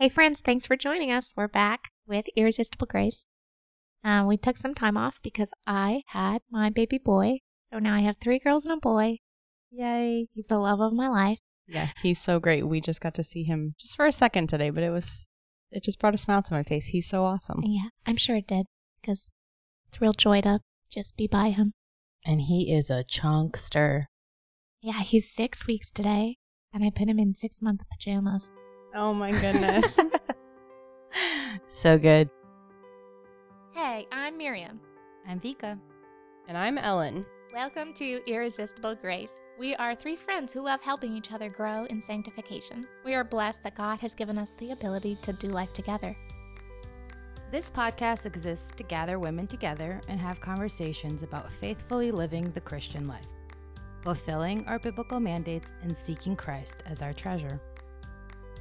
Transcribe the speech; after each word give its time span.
Hey, 0.00 0.08
friends, 0.08 0.40
thanks 0.40 0.64
for 0.64 0.76
joining 0.76 1.12
us. 1.12 1.34
We're 1.36 1.46
back 1.46 1.90
with 2.06 2.24
Irresistible 2.34 2.86
Grace. 2.86 3.26
Uh, 4.02 4.24
we 4.26 4.38
took 4.38 4.56
some 4.56 4.72
time 4.72 4.96
off 4.96 5.20
because 5.22 5.50
I 5.66 6.04
had 6.06 6.40
my 6.50 6.70
baby 6.70 6.96
boy. 6.96 7.40
So 7.70 7.78
now 7.78 7.96
I 7.96 8.00
have 8.00 8.16
three 8.16 8.38
girls 8.38 8.64
and 8.64 8.72
a 8.72 8.78
boy. 8.78 9.18
Yay. 9.70 10.28
He's 10.32 10.46
the 10.46 10.56
love 10.56 10.80
of 10.80 10.94
my 10.94 11.08
life. 11.08 11.40
Yeah, 11.68 11.90
he's 12.00 12.18
so 12.18 12.40
great. 12.40 12.66
We 12.66 12.80
just 12.80 13.02
got 13.02 13.14
to 13.16 13.22
see 13.22 13.42
him 13.42 13.74
just 13.78 13.94
for 13.94 14.06
a 14.06 14.10
second 14.12 14.48
today, 14.48 14.70
but 14.70 14.82
it 14.82 14.88
was, 14.88 15.26
it 15.70 15.84
just 15.84 16.00
brought 16.00 16.14
a 16.14 16.18
smile 16.18 16.42
to 16.44 16.54
my 16.54 16.62
face. 16.62 16.86
He's 16.86 17.06
so 17.06 17.24
awesome. 17.24 17.60
Yeah, 17.62 17.90
I'm 18.06 18.16
sure 18.16 18.36
it 18.36 18.46
did 18.46 18.68
because 19.02 19.32
it's 19.86 20.00
real 20.00 20.14
joy 20.14 20.40
to 20.40 20.60
just 20.90 21.14
be 21.18 21.26
by 21.26 21.50
him. 21.50 21.74
And 22.24 22.40
he 22.40 22.72
is 22.74 22.88
a 22.88 23.04
chunkster. 23.04 24.06
Yeah, 24.80 25.02
he's 25.02 25.30
six 25.30 25.66
weeks 25.66 25.90
today, 25.90 26.38
and 26.72 26.82
I 26.84 26.88
put 26.88 27.10
him 27.10 27.18
in 27.18 27.34
six 27.34 27.60
month 27.60 27.82
pajamas. 27.90 28.50
Oh 28.94 29.14
my 29.14 29.30
goodness. 29.32 29.96
so 31.68 31.98
good. 31.98 32.28
Hey, 33.72 34.06
I'm 34.10 34.36
Miriam. 34.36 34.80
I'm 35.28 35.38
Vika. 35.40 35.78
and 36.48 36.56
I'm 36.58 36.76
Ellen. 36.76 37.24
Welcome 37.52 37.92
to 37.94 38.20
Irresistible 38.26 38.94
Grace. 38.96 39.32
We 39.58 39.74
are 39.76 39.94
three 39.94 40.16
friends 40.16 40.52
who 40.52 40.62
love 40.62 40.80
helping 40.80 41.16
each 41.16 41.32
other 41.32 41.48
grow 41.48 41.84
in 41.84 42.00
sanctification. 42.02 42.86
We 43.04 43.14
are 43.14 43.24
blessed 43.24 43.62
that 43.62 43.76
God 43.76 44.00
has 44.00 44.14
given 44.14 44.38
us 44.38 44.54
the 44.58 44.72
ability 44.72 45.18
to 45.22 45.32
do 45.34 45.48
life 45.48 45.72
together. 45.72 46.16
This 47.50 47.70
podcast 47.70 48.26
exists 48.26 48.70
to 48.76 48.84
gather 48.84 49.18
women 49.18 49.46
together 49.46 50.00
and 50.08 50.20
have 50.20 50.40
conversations 50.40 51.22
about 51.22 51.50
faithfully 51.50 52.10
living 52.12 52.50
the 52.52 52.60
Christian 52.60 53.06
life, 53.08 53.26
fulfilling 54.02 54.64
our 54.66 54.78
biblical 54.78 55.18
mandates 55.18 55.72
and 55.82 55.96
seeking 55.96 56.36
Christ 56.36 56.82
as 56.86 57.02
our 57.02 57.12
treasure. 57.12 57.60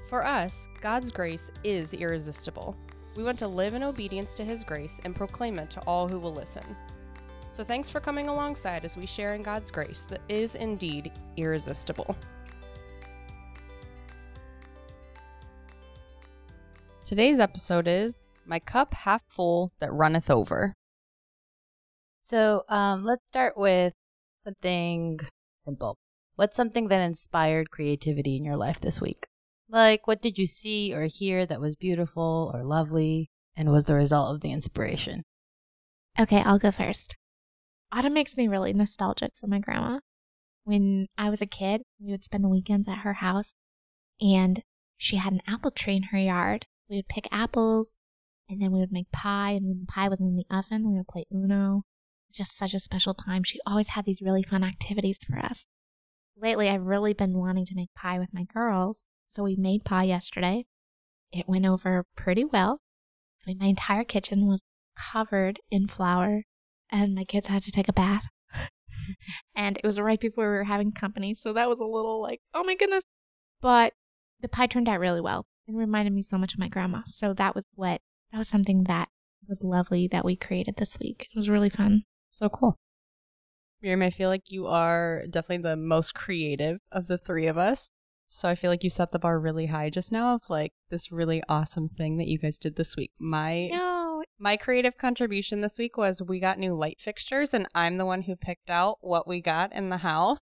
For 0.10 0.26
us, 0.26 0.68
God's 0.82 1.12
grace 1.12 1.52
is 1.64 1.94
irresistible. 1.94 2.76
We 3.16 3.24
want 3.24 3.38
to 3.40 3.48
live 3.48 3.76
in 3.76 3.84
obedience 3.84 4.34
to 4.34 4.44
His 4.44 4.64
grace 4.64 5.00
and 5.06 5.16
proclaim 5.16 5.60
it 5.60 5.70
to 5.70 5.82
all 5.82 6.08
who 6.08 6.18
will 6.18 6.34
listen. 6.34 6.64
So 7.52 7.64
thanks 7.64 7.92
for 7.92 8.00
coming 8.00 8.28
alongside 8.28 8.86
as 8.86 8.98
we 8.98 9.06
share 9.06 9.36
in 9.36 9.44
God's 9.44 9.70
grace 9.70 10.08
that 10.10 10.22
is 10.28 10.56
indeed 10.56 11.12
irresistible. 11.38 12.16
Today's 17.06 17.40
episode 17.40 17.88
is 17.88 18.16
My 18.48 18.58
Cup 18.58 18.96
Half 18.96 19.22
Full 19.28 19.72
That 19.80 19.94
Runneth 19.94 20.32
Over. 20.32 20.74
So 22.22 22.64
um, 22.68 23.04
let's 23.04 23.28
start 23.28 23.56
with 23.56 23.94
something 24.44 25.20
simple. 25.64 26.00
What's 26.36 26.58
something 26.58 26.88
that 26.88 27.02
inspired 27.02 27.70
creativity 27.70 28.38
in 28.38 28.44
your 28.44 28.58
life 28.58 28.82
this 28.82 29.00
week? 29.00 29.29
Like, 29.70 30.08
what 30.08 30.22
did 30.22 30.38
you 30.38 30.48
see 30.48 30.94
or 30.94 31.06
hear 31.06 31.46
that 31.46 31.62
was 31.62 31.76
beautiful 31.76 32.52
or 32.54 32.64
lovely 32.64 33.30
and 33.56 33.72
was 33.72 33.86
the 33.86 33.94
result 33.94 34.34
of 34.34 34.42
the 34.42 34.52
inspiration? 34.52 35.24
Okay, 36.20 36.42
I'll 36.42 36.58
go 36.58 36.72
first. 36.72 37.16
Autumn 37.92 38.14
makes 38.14 38.36
me 38.36 38.48
really 38.48 38.74
nostalgic 38.74 39.32
for 39.40 39.48
my 39.48 39.60
grandma. 39.60 40.00
When 40.64 41.08
I 41.18 41.30
was 41.30 41.42
a 41.42 41.46
kid, 41.46 41.84
we 42.00 42.12
would 42.12 42.24
spend 42.24 42.44
the 42.44 42.50
weekends 42.50 42.88
at 42.88 43.00
her 43.00 43.14
house, 43.14 43.54
and 44.20 44.62
she 44.98 45.18
had 45.18 45.34
an 45.34 45.42
apple 45.48 45.72
tree 45.72 45.96
in 45.96 46.04
her 46.04 46.18
yard. 46.18 46.66
We 46.90 46.98
would 46.98 47.08
pick 47.08 47.28
apples, 47.32 48.00
and 48.50 48.62
then 48.62 48.72
we 48.72 48.80
would 48.80 48.92
make 48.92 49.12
pie, 49.12 49.52
and 49.52 49.68
when 49.68 49.80
the 49.82 49.92
pie 49.92 50.10
was 50.10 50.20
in 50.20 50.36
the 50.36 50.46
oven, 50.56 50.92
we 50.92 50.98
would 50.98 51.08
play 51.08 51.26
Uno. 51.34 51.84
Just 52.32 52.58
such 52.58 52.74
a 52.74 52.80
special 52.80 53.14
time. 53.14 53.44
She 53.44 53.60
always 53.66 53.90
had 53.90 54.06
these 54.06 54.22
really 54.22 54.44
fun 54.44 54.64
activities 54.64 55.18
for 55.18 55.40
us. 55.40 55.66
Lately, 56.36 56.70
I've 56.70 56.86
really 56.86 57.14
been 57.14 57.38
wanting 57.38 57.66
to 57.68 57.76
make 57.76 57.94
pie 57.96 58.20
with 58.20 58.30
my 58.34 58.44
girls, 58.44 59.08
so 59.30 59.44
we 59.44 59.56
made 59.56 59.86
pie 59.86 60.06
yesterday. 60.06 60.66
It 61.32 61.48
went 61.48 61.66
over 61.66 62.06
pretty 62.16 62.44
well. 62.44 62.80
I 63.46 63.50
mean, 63.52 63.60
my 63.60 63.68
entire 63.68 64.04
kitchen 64.04 64.48
was 64.48 64.62
covered 64.98 65.60
in 65.70 65.88
flour 65.88 66.44
and 66.92 67.14
my 67.14 67.26
kids 67.26 67.46
had 67.46 67.62
to 67.64 67.72
take 67.72 67.88
a 67.88 67.94
bath. 67.94 68.26
and 69.56 69.78
it 69.78 69.86
was 69.86 70.00
right 70.00 70.20
before 70.20 70.46
we 70.46 70.58
were 70.58 70.64
having 70.64 70.92
company, 70.92 71.36
so 71.36 71.54
that 71.54 71.70
was 71.70 71.80
a 71.80 71.86
little 71.86 72.20
like, 72.20 72.42
oh 72.56 72.64
my 72.64 72.76
goodness. 72.76 73.04
But 73.62 73.94
the 74.42 74.50
pie 74.50 74.66
turned 74.66 74.90
out 74.90 75.00
really 75.00 75.22
well. 75.22 75.46
and 75.68 75.78
reminded 75.78 76.14
me 76.14 76.24
so 76.24 76.40
much 76.40 76.54
of 76.54 76.60
my 76.60 76.68
grandma. 76.68 77.02
So 77.06 77.34
that 77.36 77.54
was 77.54 77.66
what 77.76 78.02
that 78.32 78.40
was 78.40 78.48
something 78.48 78.86
that 78.86 79.10
was 79.48 79.64
lovely 79.64 80.08
that 80.08 80.26
we 80.26 80.36
created 80.36 80.76
this 80.78 80.98
week. 81.00 81.28
It 81.32 81.38
was 81.38 81.50
really 81.50 81.70
fun. 81.70 82.04
So 82.32 82.50
cool. 82.50 82.78
Miriam, 83.80 84.02
I 84.02 84.10
feel 84.10 84.30
like 84.30 84.50
you 84.50 84.66
are 84.66 85.24
definitely 85.30 85.70
the 85.70 85.76
most 85.76 86.16
creative 86.16 86.80
of 86.92 87.06
the 87.06 87.20
three 87.20 87.46
of 87.46 87.58
us. 87.60 87.92
So 88.32 88.48
I 88.48 88.54
feel 88.54 88.70
like 88.70 88.84
you 88.84 88.92
set 88.92 89.12
the 89.12 89.18
bar 89.20 89.40
really 89.40 89.66
high 89.66 89.90
just 89.90 90.12
now 90.12 90.36
of 90.36 90.50
like 90.50 90.72
this 90.92 91.12
really 91.12 91.42
awesome 91.50 91.90
thing 91.90 92.18
that 92.18 92.28
you 92.28 92.38
guys 92.38 92.60
did 92.60 92.76
this 92.76 92.96
week. 92.96 93.12
My 93.20 93.68
No, 93.72 94.24
my 94.38 94.56
creative 94.56 94.98
contribution 94.98 95.62
this 95.62 95.80
week 95.80 95.98
was 95.98 96.22
we 96.22 96.40
got 96.40 96.60
new 96.60 96.74
light 96.74 97.00
fixtures 97.00 97.56
and 97.56 97.68
I'm 97.74 97.98
the 97.98 98.06
one 98.06 98.22
who 98.22 98.36
picked 98.36 98.70
out 98.70 98.98
what 99.02 99.28
we 99.28 99.42
got 99.42 99.74
in 99.74 99.90
the 99.90 99.98
house 99.98 100.38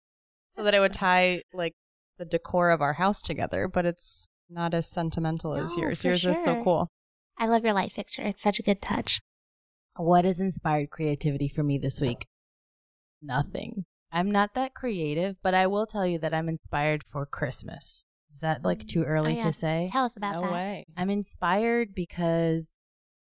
so 0.48 0.64
that 0.64 0.75
it 0.75 0.80
would 0.80 0.92
tie 1.06 1.42
like 1.54 1.75
the 2.19 2.25
decor 2.25 2.70
of 2.70 2.80
our 2.82 2.94
house 2.94 3.22
together, 3.22 3.69
but 3.69 3.86
it's 3.86 4.28
not 4.50 4.75
as 4.75 4.88
sentimental 4.88 5.54
as 5.54 5.76
No, 5.76 5.82
yours. 5.82 6.02
for 6.02 6.08
Yours 6.08 6.25
is 6.25 6.42
so 6.42 6.62
cool. 6.64 6.88
I 7.38 7.46
love 7.46 7.64
your 7.64 7.72
light 7.75 7.92
fixture. 7.92 8.22
It's 8.22 8.42
such 8.42 8.58
a 8.58 8.62
good 8.64 8.82
touch. 8.82 9.20
What 9.96 10.25
has 10.25 10.41
inspired 10.41 10.91
creativity 10.91 11.48
for 11.48 11.62
me 11.62 11.78
this 11.78 12.00
week? 12.00 12.26
Nothing. 13.22 13.84
I'm 14.16 14.31
not 14.31 14.54
that 14.54 14.72
creative, 14.72 15.37
but 15.43 15.53
I 15.53 15.66
will 15.66 15.87
tell 15.87 16.06
you 16.06 16.19
that 16.21 16.32
I'm 16.32 16.49
inspired 16.49 17.04
for 17.12 17.27
Christmas. 17.27 18.06
Is 18.32 18.41
that 18.41 18.65
like 18.65 18.87
too 18.87 19.03
early 19.03 19.34
yeah. 19.34 19.41
to 19.43 19.53
say? 19.53 19.91
Tell 19.93 20.06
us 20.06 20.16
about 20.16 20.37
No 20.37 20.41
that. 20.41 20.53
way. 20.53 20.87
I'm 20.97 21.10
inspired 21.10 21.94
because 21.94 22.78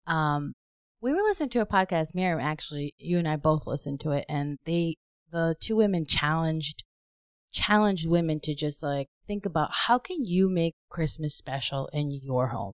um 0.07 0.53
we 1.01 1.11
were 1.11 1.21
listening 1.21 1.49
to 1.49 1.59
a 1.59 1.65
podcast, 1.65 2.15
Miriam 2.15 2.39
actually, 2.39 2.93
you 2.97 3.17
and 3.17 3.27
I 3.27 3.35
both 3.35 3.67
listened 3.67 3.99
to 4.01 4.11
it 4.11 4.23
and 4.29 4.57
they 4.65 4.95
the 5.33 5.57
two 5.59 5.75
women 5.75 6.05
challenged 6.05 6.85
challenged 7.51 8.07
women 8.07 8.39
to 8.43 8.55
just 8.55 8.81
like 8.81 9.07
think 9.27 9.45
about 9.45 9.71
how 9.73 9.99
can 9.99 10.23
you 10.23 10.47
make 10.47 10.75
Christmas 10.89 11.35
special 11.35 11.89
in 11.91 12.09
your 12.09 12.47
home? 12.47 12.71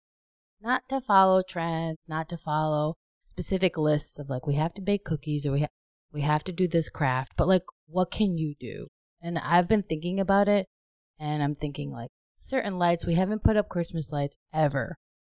Not 0.60 0.82
to 0.90 1.02
follow 1.02 1.44
trends, 1.48 2.00
not 2.10 2.30
to 2.30 2.38
follow 2.38 2.96
specific 3.26 3.78
lists 3.78 4.18
of 4.18 4.28
like 4.28 4.48
we 4.48 4.56
have 4.56 4.74
to 4.74 4.82
bake 4.82 5.04
cookies 5.06 5.46
or 5.46 5.52
we 5.52 5.60
ha- 5.62 5.68
we 6.18 6.24
have 6.24 6.44
to 6.44 6.52
do 6.52 6.68
this 6.68 6.90
craft, 6.90 7.34
but 7.38 7.48
like 7.48 7.62
what 7.86 8.10
can 8.10 8.40
you 8.40 8.56
do? 8.60 8.88
And 9.22 9.38
I've 9.38 9.68
been 9.68 9.84
thinking 9.84 10.20
about 10.20 10.48
it 10.48 10.66
and 11.20 11.44
I'm 11.44 11.54
thinking 11.54 11.92
like 11.92 12.10
certain 12.36 12.80
lights 12.80 13.06
we 13.06 13.14
haven't 13.14 13.44
put 13.44 13.56
up 13.56 13.70
Christmas 13.70 14.12
lights 14.12 14.36
ever 14.52 14.96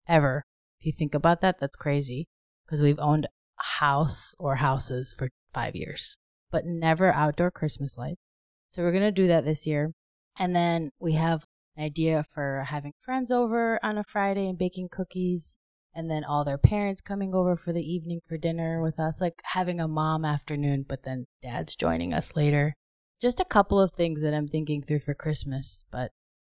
ever. 0.09 0.43
If 0.81 0.87
you 0.87 0.93
think 0.93 1.15
about 1.15 1.43
that, 1.43 1.61
that's 1.61 1.77
crazy 1.77 2.29
because 2.65 2.81
we've 2.81 2.99
owned 2.99 3.27
a 3.27 3.63
house 3.81 4.35
or 4.39 4.57
houses 4.57 5.15
for 5.17 5.29
5 5.53 5.77
years, 5.77 6.17
but 6.51 6.65
never 6.65 7.13
outdoor 7.13 7.51
Christmas 7.51 7.99
lights. 7.99 8.23
So 8.71 8.83
we're 8.83 8.93
going 8.93 9.03
to 9.03 9.13
do 9.13 9.29
that 9.29 9.45
this 9.45 9.67
year. 9.67 9.93
And 10.39 10.57
then 10.57 10.93
we 10.99 11.13
have 11.13 11.45
an 11.77 11.85
idea 11.85 12.25
for 12.33 12.65
having 12.67 12.95
friends 12.99 13.31
over 13.31 13.79
on 13.85 13.99
a 13.99 14.05
Friday 14.05 14.49
and 14.49 14.57
baking 14.57 14.89
cookies 14.91 15.59
and 15.95 16.11
then 16.11 16.25
all 16.25 16.45
their 16.45 16.59
parents 16.59 17.01
coming 17.01 17.35
over 17.35 17.57
for 17.57 17.73
the 17.73 17.83
evening 17.83 18.21
for 18.29 18.37
dinner 18.37 18.83
with 18.83 18.99
us, 18.99 19.21
like 19.21 19.41
having 19.45 19.81
a 19.81 19.89
mom 19.89 20.25
afternoon, 20.25 20.85
but 20.89 21.03
then 21.03 21.27
dad's 21.43 21.75
joining 21.75 22.15
us 22.15 22.37
later. 22.37 22.75
Just 23.21 23.41
a 23.41 23.45
couple 23.45 23.81
of 23.81 23.93
things 23.93 24.23
that 24.23 24.33
I'm 24.33 24.49
thinking 24.49 24.83
through 24.83 25.01
for 25.01 25.15
Christmas, 25.15 25.85
but 25.91 26.11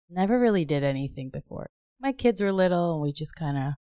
never 0.09 0.38
really 0.38 0.65
did 0.65 0.84
anything 0.84 1.31
before. 1.31 1.69
My 2.00 2.12
kids 2.12 2.41
were 2.41 2.53
little 2.53 2.94
and 2.94 3.03
we 3.03 3.12
just 3.12 3.34
kind 3.34 3.56
of 3.56 3.72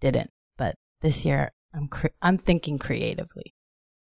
didn't. 0.00 0.30
But 0.56 0.74
this 1.00 1.24
year 1.24 1.52
I'm 1.74 1.88
cre- 1.88 2.08
I'm 2.20 2.38
thinking 2.38 2.78
creatively. 2.78 3.54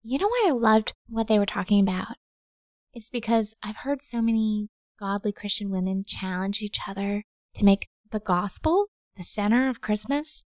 You 0.03 0.19
know 0.19 0.27
why 0.27 0.49
I 0.49 0.55
loved 0.55 0.93
what 1.07 1.27
they 1.27 1.39
were 1.39 1.45
talking 1.45 1.79
about? 1.79 2.15
It's 2.93 3.09
because 3.09 3.55
I've 3.63 3.77
heard 3.77 4.01
so 4.01 4.21
many 4.21 4.69
godly 4.99 5.31
Christian 5.31 5.69
women 5.69 6.05
challenge 6.07 6.61
each 6.61 6.79
other 6.87 7.23
to 7.55 7.65
make 7.65 7.87
the 8.11 8.19
gospel 8.19 8.87
the 9.17 9.23
center 9.23 9.69
of 9.69 9.81
Christmas. 9.81 10.43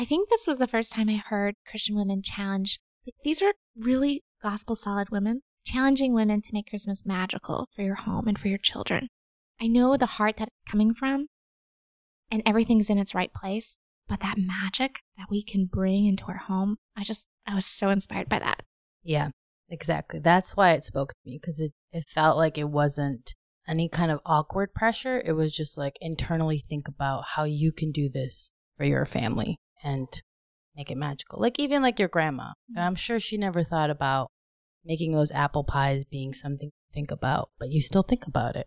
I 0.00 0.06
think 0.06 0.30
this 0.30 0.46
was 0.46 0.56
the 0.56 0.66
first 0.66 0.94
time 0.94 1.10
I 1.10 1.16
heard 1.16 1.56
Christian 1.68 1.94
women 1.94 2.22
challenge, 2.22 2.80
like, 3.06 3.12
these 3.22 3.42
are 3.42 3.52
really 3.76 4.22
gospel 4.42 4.74
solid 4.74 5.10
women, 5.10 5.42
challenging 5.66 6.14
women 6.14 6.40
to 6.40 6.48
make 6.54 6.70
Christmas 6.70 7.04
magical 7.04 7.68
for 7.76 7.82
your 7.82 7.96
home 7.96 8.26
and 8.26 8.38
for 8.38 8.48
your 8.48 8.56
children. 8.56 9.08
I 9.60 9.66
know 9.66 9.98
the 9.98 10.06
heart 10.06 10.38
that 10.38 10.48
it's 10.48 10.70
coming 10.72 10.94
from, 10.94 11.26
and 12.30 12.42
everything's 12.46 12.88
in 12.88 12.96
its 12.96 13.14
right 13.14 13.30
place, 13.30 13.76
but 14.08 14.20
that 14.20 14.38
magic 14.38 15.00
that 15.18 15.26
we 15.28 15.44
can 15.44 15.66
bring 15.66 16.06
into 16.06 16.24
our 16.28 16.38
home, 16.48 16.78
I 16.96 17.04
just, 17.04 17.26
I 17.46 17.54
was 17.54 17.66
so 17.66 17.90
inspired 17.90 18.30
by 18.30 18.38
that. 18.38 18.62
Yeah, 19.02 19.28
exactly. 19.68 20.18
That's 20.18 20.56
why 20.56 20.72
it 20.72 20.84
spoke 20.84 21.10
to 21.10 21.30
me 21.30 21.38
because 21.38 21.60
it, 21.60 21.72
it 21.92 22.08
felt 22.08 22.38
like 22.38 22.56
it 22.56 22.70
wasn't 22.70 23.34
any 23.68 23.90
kind 23.90 24.10
of 24.10 24.20
awkward 24.24 24.72
pressure. 24.72 25.20
It 25.22 25.32
was 25.32 25.54
just 25.54 25.76
like 25.76 25.98
internally 26.00 26.58
think 26.66 26.88
about 26.88 27.24
how 27.34 27.44
you 27.44 27.70
can 27.70 27.92
do 27.92 28.08
this 28.08 28.50
for 28.78 28.84
your 28.84 29.04
family 29.04 29.58
and 29.82 30.08
make 30.76 30.90
it 30.90 30.96
magical. 30.96 31.40
Like 31.40 31.58
even 31.58 31.82
like 31.82 31.98
your 31.98 32.08
grandma. 32.08 32.52
Mm. 32.74 32.80
I'm 32.80 32.94
sure 32.94 33.20
she 33.20 33.36
never 33.36 33.64
thought 33.64 33.90
about 33.90 34.30
making 34.84 35.12
those 35.12 35.30
apple 35.32 35.64
pies 35.64 36.04
being 36.04 36.34
something 36.34 36.70
to 36.70 36.94
think 36.94 37.10
about, 37.10 37.50
but 37.58 37.70
you 37.70 37.80
still 37.80 38.02
think 38.02 38.26
about 38.26 38.56
it. 38.56 38.66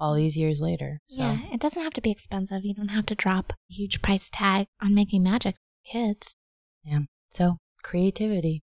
all 0.00 0.14
mm. 0.14 0.18
these 0.18 0.36
years 0.36 0.60
later. 0.60 1.00
So 1.06 1.22
Yeah, 1.22 1.38
it 1.52 1.60
doesn't 1.60 1.82
have 1.82 1.94
to 1.94 2.00
be 2.00 2.10
expensive. 2.10 2.64
You 2.64 2.74
don't 2.74 2.88
have 2.88 3.06
to 3.06 3.14
drop 3.14 3.52
a 3.52 3.74
huge 3.74 4.02
price 4.02 4.30
tag 4.30 4.66
on 4.82 4.94
making 4.94 5.22
magic 5.22 5.56
for 5.56 5.92
kids. 5.92 6.34
Yeah. 6.82 7.00
So 7.30 7.58
creativity. 7.82 8.62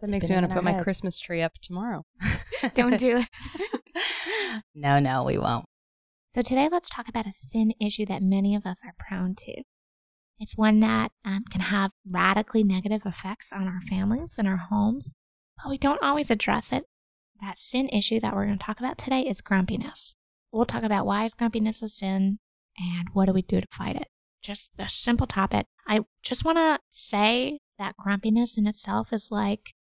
That 0.00 0.10
makes 0.10 0.28
me 0.28 0.34
want 0.34 0.48
to 0.48 0.54
put 0.54 0.64
my 0.64 0.82
Christmas 0.82 1.18
tree 1.18 1.42
up 1.42 1.54
tomorrow. 1.62 2.04
Don't 2.74 2.98
do 2.98 3.18
it. 3.18 4.62
no, 4.74 4.98
no, 4.98 5.24
we 5.24 5.38
won't. 5.38 5.64
So 6.28 6.42
today, 6.42 6.68
let's 6.70 6.88
talk 6.88 7.08
about 7.08 7.26
a 7.26 7.32
sin 7.32 7.72
issue 7.80 8.04
that 8.06 8.22
many 8.22 8.54
of 8.54 8.66
us 8.66 8.82
are 8.84 8.94
prone 8.98 9.34
to. 9.36 9.62
It's 10.40 10.56
one 10.56 10.80
that 10.80 11.10
um, 11.24 11.44
can 11.50 11.62
have 11.62 11.90
radically 12.08 12.62
negative 12.62 13.02
effects 13.04 13.52
on 13.52 13.66
our 13.66 13.80
families 13.88 14.34
and 14.38 14.46
our 14.46 14.68
homes, 14.70 15.14
but 15.56 15.70
we 15.70 15.78
don't 15.78 16.02
always 16.02 16.30
address 16.30 16.72
it. 16.72 16.84
That 17.40 17.58
sin 17.58 17.88
issue 17.88 18.20
that 18.20 18.34
we're 18.34 18.46
going 18.46 18.58
to 18.58 18.64
talk 18.64 18.78
about 18.78 18.98
today 18.98 19.22
is 19.22 19.40
grumpiness. 19.40 20.16
We'll 20.52 20.64
talk 20.64 20.82
about 20.82 21.06
why 21.06 21.24
is 21.24 21.34
grumpiness 21.34 21.82
a 21.82 21.88
sin 21.88 22.38
and 22.76 23.08
what 23.12 23.26
do 23.26 23.32
we 23.32 23.42
do 23.42 23.60
to 23.60 23.66
fight 23.72 23.96
it. 23.96 24.08
Just 24.42 24.70
a 24.78 24.88
simple 24.88 25.26
topic. 25.26 25.66
I 25.86 26.00
just 26.22 26.44
want 26.44 26.58
to 26.58 26.78
say 26.88 27.58
that 27.78 27.96
grumpiness 27.96 28.56
in 28.56 28.66
itself 28.66 29.12
is 29.12 29.28
like 29.30 29.74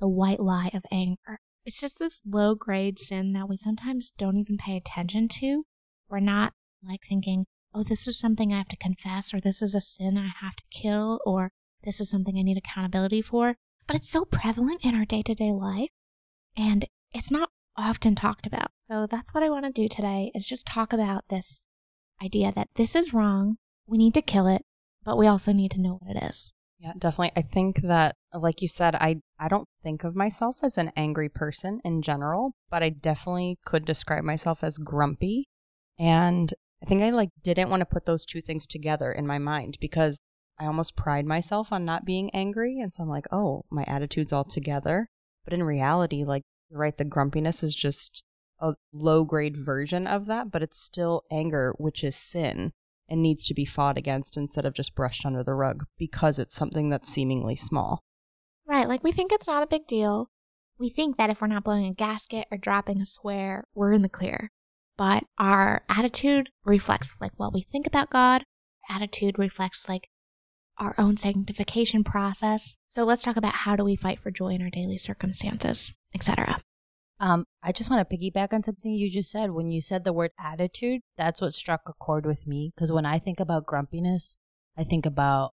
the 0.00 0.08
white 0.08 0.40
lie 0.40 0.70
of 0.74 0.84
anger. 0.92 1.40
It's 1.64 1.80
just 1.80 1.98
this 1.98 2.20
low 2.28 2.54
grade 2.54 2.98
sin 2.98 3.32
that 3.32 3.48
we 3.48 3.56
sometimes 3.56 4.12
don't 4.16 4.36
even 4.36 4.56
pay 4.56 4.76
attention 4.76 5.28
to. 5.40 5.64
We're 6.08 6.20
not 6.20 6.52
like 6.86 7.00
thinking, 7.08 7.46
oh, 7.76 7.82
this 7.82 8.08
is 8.08 8.18
something 8.18 8.52
I 8.52 8.58
have 8.58 8.68
to 8.68 8.76
confess, 8.76 9.34
or 9.34 9.40
this 9.40 9.60
is 9.60 9.74
a 9.74 9.80
sin 9.80 10.16
I 10.16 10.30
have 10.40 10.56
to 10.56 10.64
kill, 10.70 11.20
or 11.26 11.50
this 11.84 12.00
is 12.00 12.08
something 12.08 12.38
I 12.38 12.42
need 12.42 12.56
accountability 12.56 13.20
for. 13.22 13.56
But 13.86 13.96
it's 13.96 14.10
so 14.10 14.24
prevalent 14.24 14.80
in 14.82 14.94
our 14.94 15.04
day 15.04 15.22
to 15.22 15.34
day 15.34 15.52
life, 15.52 15.90
and 16.56 16.86
it's 17.12 17.30
not 17.30 17.50
often 17.76 18.14
talked 18.14 18.46
about. 18.46 18.70
So 18.80 19.06
that's 19.06 19.34
what 19.34 19.42
I 19.42 19.50
want 19.50 19.66
to 19.66 19.70
do 19.70 19.88
today 19.88 20.32
is 20.34 20.46
just 20.46 20.66
talk 20.66 20.92
about 20.92 21.24
this 21.28 21.62
idea 22.22 22.52
that 22.56 22.68
this 22.76 22.96
is 22.96 23.12
wrong, 23.12 23.58
we 23.86 23.98
need 23.98 24.14
to 24.14 24.22
kill 24.22 24.46
it, 24.46 24.62
but 25.04 25.18
we 25.18 25.26
also 25.26 25.52
need 25.52 25.70
to 25.72 25.80
know 25.80 25.98
what 26.00 26.16
it 26.16 26.30
is. 26.30 26.52
Yeah, 26.78 26.92
definitely. 26.98 27.32
I 27.36 27.42
think 27.42 27.82
that, 27.82 28.16
like 28.34 28.60
you 28.60 28.68
said, 28.68 28.94
I 28.94 29.16
I 29.38 29.48
don't 29.48 29.68
think 29.82 30.02
of 30.02 30.16
myself 30.16 30.56
as 30.62 30.78
an 30.78 30.92
angry 30.96 31.28
person 31.28 31.80
in 31.84 32.02
general, 32.02 32.52
but 32.70 32.82
I 32.82 32.88
definitely 32.90 33.58
could 33.64 33.84
describe 33.84 34.24
myself 34.24 34.62
as 34.62 34.78
grumpy. 34.78 35.48
And 35.98 36.52
I 36.82 36.86
think 36.86 37.02
I 37.02 37.10
like 37.10 37.30
didn't 37.42 37.70
want 37.70 37.80
to 37.80 37.86
put 37.86 38.06
those 38.06 38.24
two 38.24 38.40
things 38.40 38.66
together 38.66 39.10
in 39.12 39.26
my 39.26 39.38
mind 39.38 39.78
because 39.80 40.18
I 40.58 40.66
almost 40.66 40.96
pride 40.96 41.26
myself 41.26 41.72
on 41.72 41.84
not 41.84 42.04
being 42.04 42.30
angry, 42.30 42.80
and 42.80 42.92
so 42.92 43.02
I'm 43.02 43.08
like, 43.08 43.26
oh, 43.30 43.64
my 43.70 43.84
attitude's 43.84 44.32
all 44.32 44.44
together. 44.44 45.08
But 45.44 45.52
in 45.52 45.62
reality, 45.62 46.24
like 46.24 46.42
right, 46.70 46.96
the 46.96 47.04
grumpiness 47.04 47.62
is 47.62 47.74
just 47.74 48.24
a 48.58 48.74
low 48.92 49.24
grade 49.24 49.56
version 49.56 50.06
of 50.06 50.26
that, 50.26 50.50
but 50.50 50.62
it's 50.62 50.80
still 50.80 51.24
anger, 51.30 51.74
which 51.78 52.02
is 52.02 52.16
sin 52.16 52.72
and 53.08 53.22
needs 53.22 53.46
to 53.46 53.54
be 53.54 53.64
fought 53.64 53.96
against 53.96 54.36
instead 54.36 54.64
of 54.64 54.74
just 54.74 54.94
brushed 54.94 55.24
under 55.24 55.44
the 55.44 55.54
rug 55.54 55.84
because 55.98 56.38
it's 56.38 56.56
something 56.56 56.88
that's 56.88 57.12
seemingly 57.12 57.54
small. 57.54 58.02
Right, 58.66 58.88
like 58.88 59.04
we 59.04 59.12
think 59.12 59.32
it's 59.32 59.46
not 59.46 59.62
a 59.62 59.68
big 59.68 59.86
deal. 59.86 60.30
We 60.78 60.90
think 60.90 61.16
that 61.16 61.30
if 61.30 61.40
we're 61.40 61.46
not 61.46 61.64
blowing 61.64 61.86
a 61.86 61.94
gasket 61.94 62.48
or 62.50 62.58
dropping 62.58 63.00
a 63.00 63.06
swear, 63.06 63.64
we're 63.74 63.92
in 63.92 64.02
the 64.02 64.08
clear. 64.08 64.50
But 64.98 65.24
our 65.38 65.82
attitude 65.88 66.50
reflects 66.64 67.14
like 67.20 67.32
what 67.36 67.52
we 67.52 67.66
think 67.70 67.86
about 67.86 68.10
God. 68.10 68.44
Attitude 68.88 69.38
reflects 69.38 69.88
like 69.88 70.08
our 70.78 70.94
own 70.98 71.16
sanctification 71.16 72.04
process. 72.04 72.76
So 72.86 73.04
let's 73.04 73.22
talk 73.22 73.36
about 73.36 73.54
how 73.54 73.76
do 73.76 73.84
we 73.84 73.96
fight 73.96 74.20
for 74.20 74.30
joy 74.30 74.50
in 74.50 74.62
our 74.62 74.70
daily 74.70 74.98
circumstances, 74.98 75.94
etc. 76.14 76.60
Um, 77.18 77.46
I 77.62 77.72
just 77.72 77.90
want 77.90 78.08
to 78.08 78.16
piggyback 78.16 78.52
on 78.52 78.62
something 78.62 78.92
you 78.92 79.10
just 79.10 79.30
said. 79.30 79.52
When 79.52 79.70
you 79.70 79.80
said 79.80 80.04
the 80.04 80.12
word 80.12 80.32
attitude, 80.38 81.00
that's 81.16 81.40
what 81.40 81.54
struck 81.54 81.82
a 81.86 81.92
chord 81.94 82.26
with 82.26 82.46
me. 82.46 82.72
Because 82.74 82.92
when 82.92 83.06
I 83.06 83.18
think 83.18 83.40
about 83.40 83.66
grumpiness, 83.66 84.36
I 84.76 84.84
think 84.84 85.06
about 85.06 85.52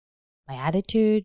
my 0.47 0.55
attitude 0.55 1.23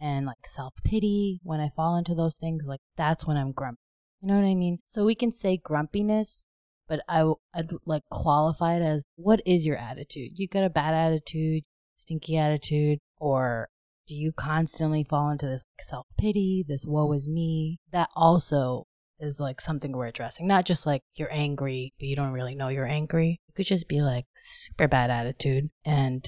and 0.00 0.26
like 0.26 0.46
self 0.46 0.74
pity. 0.84 1.40
When 1.42 1.60
I 1.60 1.70
fall 1.74 1.96
into 1.96 2.14
those 2.14 2.36
things, 2.36 2.64
like 2.66 2.80
that's 2.96 3.26
when 3.26 3.38
I'm 3.38 3.52
grumpy. 3.52 3.80
You 4.20 4.28
know 4.28 4.34
what 4.34 4.46
I 4.46 4.54
mean? 4.54 4.78
So 4.84 5.04
we 5.04 5.14
can 5.14 5.32
say 5.32 5.56
grumpiness, 5.56 6.44
but 6.88 7.00
I, 7.08 7.30
I'd 7.54 7.70
like 7.84 8.02
qualify 8.10 8.76
it 8.76 8.82
as 8.82 9.04
what 9.16 9.40
is 9.46 9.66
your 9.66 9.76
attitude? 9.76 10.32
You 10.34 10.48
got 10.48 10.64
a 10.64 10.70
bad 10.70 10.94
attitude, 10.94 11.64
stinky 11.94 12.36
attitude, 12.36 12.98
or 13.18 13.68
do 14.06 14.14
you 14.14 14.32
constantly 14.32 15.04
fall 15.04 15.30
into 15.30 15.46
this 15.46 15.64
self 15.80 16.06
pity, 16.18 16.64
this 16.66 16.84
woe 16.86 17.12
is 17.12 17.28
me? 17.28 17.78
That 17.92 18.08
also 18.16 18.86
is 19.20 19.40
like 19.40 19.60
something 19.60 19.92
we're 19.92 20.06
addressing. 20.06 20.46
Not 20.46 20.64
just 20.64 20.86
like 20.86 21.02
you're 21.14 21.32
angry, 21.32 21.92
but 21.98 22.06
you 22.06 22.16
don't 22.16 22.32
really 22.32 22.54
know 22.54 22.68
you're 22.68 22.86
angry. 22.86 23.40
It 23.48 23.54
could 23.54 23.66
just 23.66 23.88
be 23.88 24.00
like 24.00 24.24
super 24.34 24.88
bad 24.88 25.10
attitude 25.10 25.70
and 25.84 26.26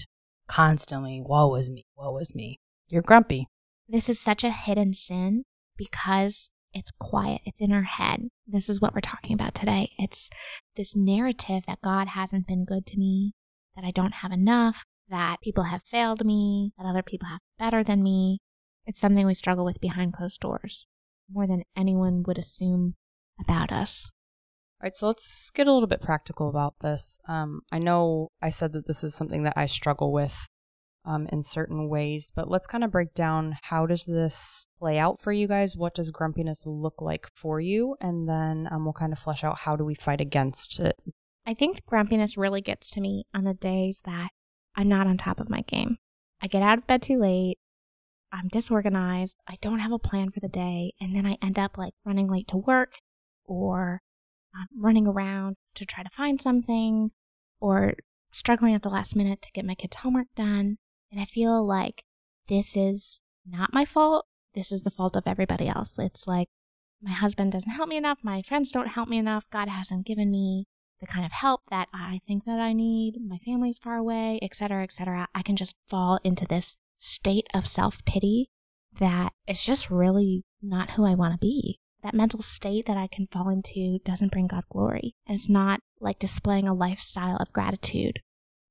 constantly, 0.49 1.23
woe 1.25 1.55
is 1.55 1.71
me, 1.71 1.87
woe 1.97 2.19
is 2.19 2.35
me. 2.35 2.59
You're 2.89 3.03
grumpy. 3.03 3.47
This 3.89 4.09
is 4.09 4.21
such 4.21 4.45
a 4.45 4.51
hidden 4.51 4.93
sin 4.95 5.45
because 5.77 6.51
it's 6.73 6.91
quiet, 6.99 7.41
it's 7.45 7.61
in 7.61 7.73
our 7.73 7.83
head. 7.83 8.29
This 8.47 8.69
is 8.69 8.81
what 8.81 8.95
we're 8.95 9.01
talking 9.01 9.35
about 9.35 9.55
today. 9.55 9.93
It's 9.99 10.31
this 10.77 10.95
narrative 10.95 11.65
that 11.67 11.83
God 11.83 12.09
hasn't 12.09 12.47
been 12.47 12.65
good 12.65 12.87
to 12.87 12.99
me, 12.99 13.33
that 13.75 13.85
I 13.85 13.91
don't 13.91 14.15
have 14.15 14.33
enough, 14.33 14.85
that 15.09 15.41
people 15.43 15.65
have 15.65 15.83
failed 15.83 16.25
me, 16.25 16.73
that 16.79 16.87
other 16.87 17.03
people 17.03 17.29
have 17.29 17.41
better 17.59 17.83
than 17.83 18.03
me. 18.03 18.39
It's 18.87 19.01
something 19.01 19.27
we 19.27 19.35
struggle 19.35 19.65
with 19.65 19.81
behind 19.81 20.15
closed 20.15 20.41
doors 20.41 20.87
more 21.33 21.47
than 21.47 21.63
anyone 21.77 22.23
would 22.27 22.39
assume 22.39 22.95
about 23.41 23.73
us. 23.73 24.11
All 24.81 24.87
right, 24.87 24.97
so 24.97 25.09
let's 25.09 25.51
get 25.51 25.67
a 25.67 25.73
little 25.73 25.89
bit 25.89 26.01
practical 26.01 26.49
about 26.49 26.75
this. 26.81 27.19
Um, 27.29 27.61
I 27.71 27.79
know 27.79 28.29
I 28.41 28.51
said 28.51 28.73
that 28.73 28.87
this 28.87 29.05
is 29.05 29.15
something 29.15 29.43
that 29.43 29.53
I 29.57 29.67
struggle 29.67 30.13
with 30.13 30.49
um, 31.11 31.27
in 31.33 31.43
certain 31.43 31.89
ways, 31.89 32.31
but 32.37 32.49
let's 32.49 32.69
kind 32.69 32.85
of 32.85 32.93
break 32.93 33.15
down 33.15 33.57
how 33.63 33.85
does 33.85 34.05
this 34.05 34.69
play 34.79 34.97
out 34.97 35.21
for 35.21 35.33
you 35.33 35.49
guys? 35.49 35.77
What 35.77 35.95
does 35.95 36.13
grumpiness 36.13 36.63
look 36.67 37.03
like 37.03 37.27
for 37.35 37.61
you? 37.61 37.97
And 38.01 38.29
then 38.29 38.69
um, 38.71 38.85
we'll 38.85 38.93
kind 38.93 39.13
of 39.13 39.19
flesh 39.19 39.43
out 39.43 39.59
how 39.59 39.75
do 39.75 39.85
we 39.85 39.97
fight 39.97 40.21
against 40.21 40.79
it. 40.79 40.97
I 41.45 41.55
think 41.55 41.85
grumpiness 41.85 42.37
really 42.37 42.61
gets 42.61 42.91
to 42.91 43.01
me 43.01 43.25
on 43.35 43.43
the 43.43 43.55
days 43.55 44.03
that 44.05 44.29
I'm 44.77 44.89
not 44.89 45.09
on 45.09 45.19
top 45.19 45.41
of 45.41 45.51
my 45.51 45.63
game. 45.63 45.97
I 46.41 46.47
get 46.47 46.63
out 46.63 46.79
of 46.79 46.87
bed 46.87 47.03
too 47.03 47.19
late. 47.19 47.59
I'm 48.33 48.47
disorganized. 48.47 49.37
I 49.49 49.57
don't 49.61 49.81
have 49.81 49.93
a 49.93 49.99
plan 49.99 50.31
for 50.31 50.39
the 50.39 50.49
day. 50.49 50.93
And 51.01 51.17
then 51.17 51.27
I 51.27 51.39
end 51.43 51.59
up 51.59 51.77
like 51.77 51.95
running 52.05 52.31
late 52.31 52.47
to 52.49 52.57
work 52.57 52.93
or 53.45 54.01
um, 54.55 54.67
running 54.81 55.09
around 55.09 55.57
to 55.75 55.85
try 55.85 56.05
to 56.05 56.11
find 56.11 56.41
something 56.41 57.11
or 57.59 57.95
struggling 58.31 58.77
at 58.77 58.83
the 58.83 58.89
last 58.89 59.17
minute 59.17 59.43
to 59.43 59.51
get 59.53 59.65
my 59.65 59.75
kids' 59.75 59.97
homework 59.97 60.29
done. 60.37 60.79
And 61.11 61.21
I 61.21 61.25
feel 61.25 61.65
like 61.67 62.05
this 62.49 62.77
is 62.77 63.23
not 63.47 63.73
my 63.73 63.85
fault. 63.85 64.27
This 64.55 64.73
is 64.73 64.83
the 64.83 64.91
fault 64.91 65.17
of 65.17 65.25
everybody 65.27 65.69
else. 65.69 65.99
It's 65.99 66.27
like 66.27 66.49
my 67.03 67.13
husband 67.13 67.53
doesn't 67.53 67.71
help 67.71 67.89
me 67.89 67.97
enough. 67.97 68.19
My 68.23 68.43
friends 68.43 68.71
don't 68.71 68.89
help 68.89 69.09
me 69.09 69.19
enough. 69.19 69.49
God 69.51 69.69
hasn't 69.69 70.07
given 70.07 70.31
me 70.31 70.67
the 71.01 71.07
kind 71.07 71.25
of 71.25 71.33
help 71.33 71.63
that 71.71 71.89
I 71.95 72.21
think 72.27 72.45
that 72.45 72.61
I 72.61 72.73
need. 72.73 73.17
My 73.27 73.39
family's 73.39 73.79
far 73.79 73.97
away, 73.97 74.39
etc., 74.43 74.83
etc. 74.83 75.29
I 75.35 75.43
can 75.43 75.57
just 75.57 75.77
fall 75.89 76.21
into 76.23 76.47
this 76.47 76.77
state 76.99 77.47
of 77.55 77.67
self 77.67 78.05
pity 78.05 78.51
that 78.99 79.33
it's 79.47 79.65
just 79.65 79.91
really 79.91 80.45
not 80.63 80.91
who 80.91 81.07
I 81.07 81.15
want 81.15 81.35
to 81.35 81.39
be. 81.39 81.79
That 82.03 82.15
mental 82.15 82.43
state 82.43 82.87
that 82.87 82.97
I 82.97 83.07
can 83.07 83.29
fall 83.31 83.49
into 83.49 83.99
doesn't 84.05 84.33
bring 84.33 84.47
God 84.47 84.65
glory. 84.71 85.15
And 85.27 85.37
it's 85.37 85.49
not 85.49 85.81
like 86.01 86.19
displaying 86.19 86.67
a 86.69 86.75
lifestyle 86.75 87.37
of 87.37 87.53
gratitude. 87.53 88.21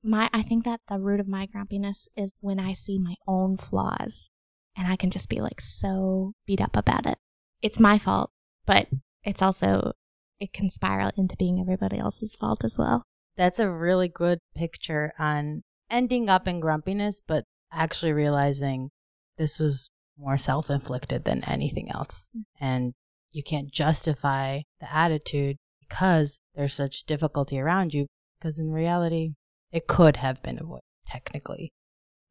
My 0.04 0.30
I 0.34 0.44
think 0.44 0.66
that 0.66 0.82
the 0.88 1.00
root 1.00 1.20
of 1.20 1.28
my 1.28 1.46
grumpiness 1.46 2.08
is 2.16 2.34
when 2.40 2.60
I 2.60 2.74
see 2.74 3.00
my 3.00 3.16
own 3.28 3.58
flaws 3.58 4.30
and 4.76 4.88
I 4.88 4.96
can 4.96 5.10
just 5.10 5.30
be 5.30 5.42
like 5.42 5.62
so 5.62 6.34
beat 6.46 6.62
up 6.62 6.76
about 6.76 7.06
it. 7.06 7.18
It's 7.62 7.80
my 7.80 7.98
fault, 7.98 8.32
but 8.66 8.88
it's 9.24 9.42
also 9.42 9.94
it 10.40 10.54
can 10.54 10.70
spiral 10.70 11.12
into 11.18 11.36
being 11.36 11.60
everybody 11.60 12.00
else's 12.00 12.36
fault 12.36 12.64
as 12.64 12.78
well. 12.78 13.04
That's 13.36 13.60
a 13.60 13.70
really 13.70 14.08
good 14.08 14.40
picture 14.56 15.14
on 15.20 15.64
ending 15.90 16.30
up 16.30 16.48
in 16.48 16.60
grumpiness, 16.60 17.22
but 17.26 17.44
actually 17.72 18.14
realizing 18.14 18.90
this 19.38 19.60
was 19.60 19.90
more 20.18 20.38
self 20.38 20.70
inflicted 20.70 21.26
than 21.26 21.44
anything 21.46 21.92
else. 21.92 22.30
Mm. 22.36 22.44
And 22.60 22.94
you 23.32 23.44
can't 23.44 23.72
justify 23.72 24.62
the 24.80 24.94
attitude 24.94 25.58
because 25.82 26.40
there's 26.56 26.74
such 26.74 27.04
difficulty 27.04 27.60
around 27.60 27.94
you, 27.94 28.08
because 28.40 28.60
in 28.60 28.72
reality, 28.72 29.34
it 29.72 29.88
could 29.88 30.18
have 30.18 30.42
been 30.42 30.60
avoided, 30.60 30.84
technically. 31.06 31.72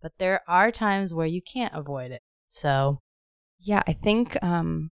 But 0.00 0.12
there 0.18 0.42
are 0.49 0.71
times 0.71 1.12
where 1.12 1.26
you 1.26 1.42
can't 1.42 1.75
avoid 1.75 2.12
it. 2.12 2.23
So, 2.49 3.00
yeah, 3.59 3.83
I 3.87 3.92
think 3.92 4.42
um, 4.42 4.90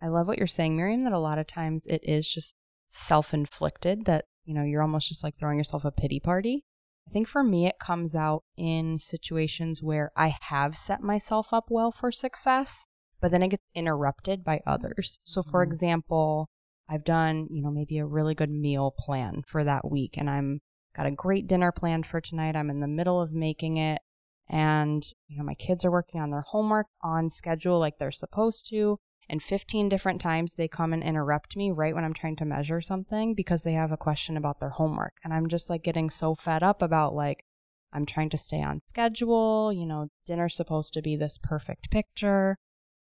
I 0.00 0.08
love 0.08 0.26
what 0.26 0.38
you're 0.38 0.46
saying, 0.46 0.76
Miriam, 0.76 1.04
that 1.04 1.12
a 1.12 1.18
lot 1.18 1.38
of 1.38 1.46
times 1.46 1.86
it 1.86 2.00
is 2.02 2.28
just 2.28 2.54
self 2.88 3.34
inflicted, 3.34 4.04
that, 4.06 4.24
you 4.44 4.54
know, 4.54 4.62
you're 4.62 4.82
almost 4.82 5.08
just 5.08 5.22
like 5.22 5.36
throwing 5.36 5.58
yourself 5.58 5.84
a 5.84 5.90
pity 5.90 6.20
party. 6.20 6.64
I 7.08 7.12
think 7.12 7.28
for 7.28 7.44
me, 7.44 7.66
it 7.66 7.78
comes 7.78 8.14
out 8.14 8.42
in 8.56 8.98
situations 8.98 9.82
where 9.82 10.10
I 10.16 10.34
have 10.40 10.76
set 10.76 11.02
myself 11.02 11.52
up 11.52 11.66
well 11.70 11.92
for 11.92 12.10
success, 12.10 12.86
but 13.20 13.30
then 13.30 13.42
it 13.42 13.48
gets 13.48 13.62
interrupted 13.74 14.42
by 14.42 14.60
others. 14.66 15.20
So, 15.22 15.42
for 15.42 15.64
mm-hmm. 15.64 15.72
example, 15.72 16.48
I've 16.88 17.04
done, 17.04 17.48
you 17.50 17.62
know, 17.62 17.70
maybe 17.70 17.98
a 17.98 18.06
really 18.06 18.34
good 18.34 18.50
meal 18.50 18.92
plan 18.96 19.42
for 19.46 19.64
that 19.64 19.90
week 19.90 20.14
and 20.16 20.30
I'm 20.30 20.60
got 20.96 21.06
a 21.06 21.10
great 21.10 21.46
dinner 21.46 21.72
planned 21.72 22.06
for 22.06 22.20
tonight. 22.20 22.56
I'm 22.56 22.70
in 22.70 22.80
the 22.80 22.86
middle 22.86 23.20
of 23.20 23.32
making 23.32 23.76
it 23.76 24.00
and, 24.48 25.04
you 25.26 25.36
know, 25.36 25.44
my 25.44 25.54
kids 25.54 25.84
are 25.84 25.90
working 25.90 26.20
on 26.20 26.30
their 26.30 26.42
homework 26.42 26.86
on 27.02 27.30
schedule 27.30 27.78
like 27.78 27.98
they're 27.98 28.12
supposed 28.12 28.68
to. 28.70 28.98
And 29.28 29.42
15 29.42 29.88
different 29.88 30.20
times 30.20 30.54
they 30.56 30.68
come 30.68 30.92
and 30.92 31.02
interrupt 31.02 31.56
me 31.56 31.72
right 31.72 31.94
when 31.94 32.04
I'm 32.04 32.14
trying 32.14 32.36
to 32.36 32.44
measure 32.44 32.80
something 32.80 33.34
because 33.34 33.62
they 33.62 33.72
have 33.72 33.90
a 33.90 33.96
question 33.96 34.36
about 34.36 34.60
their 34.60 34.70
homework. 34.70 35.14
And 35.24 35.34
I'm 35.34 35.48
just 35.48 35.68
like 35.68 35.82
getting 35.82 36.10
so 36.10 36.36
fed 36.36 36.62
up 36.62 36.80
about 36.80 37.12
like, 37.12 37.44
I'm 37.92 38.06
trying 38.06 38.30
to 38.30 38.38
stay 38.38 38.62
on 38.62 38.82
schedule. 38.86 39.72
You 39.72 39.86
know, 39.86 40.08
dinner's 40.28 40.54
supposed 40.54 40.92
to 40.94 41.02
be 41.02 41.16
this 41.16 41.38
perfect 41.42 41.90
picture. 41.90 42.56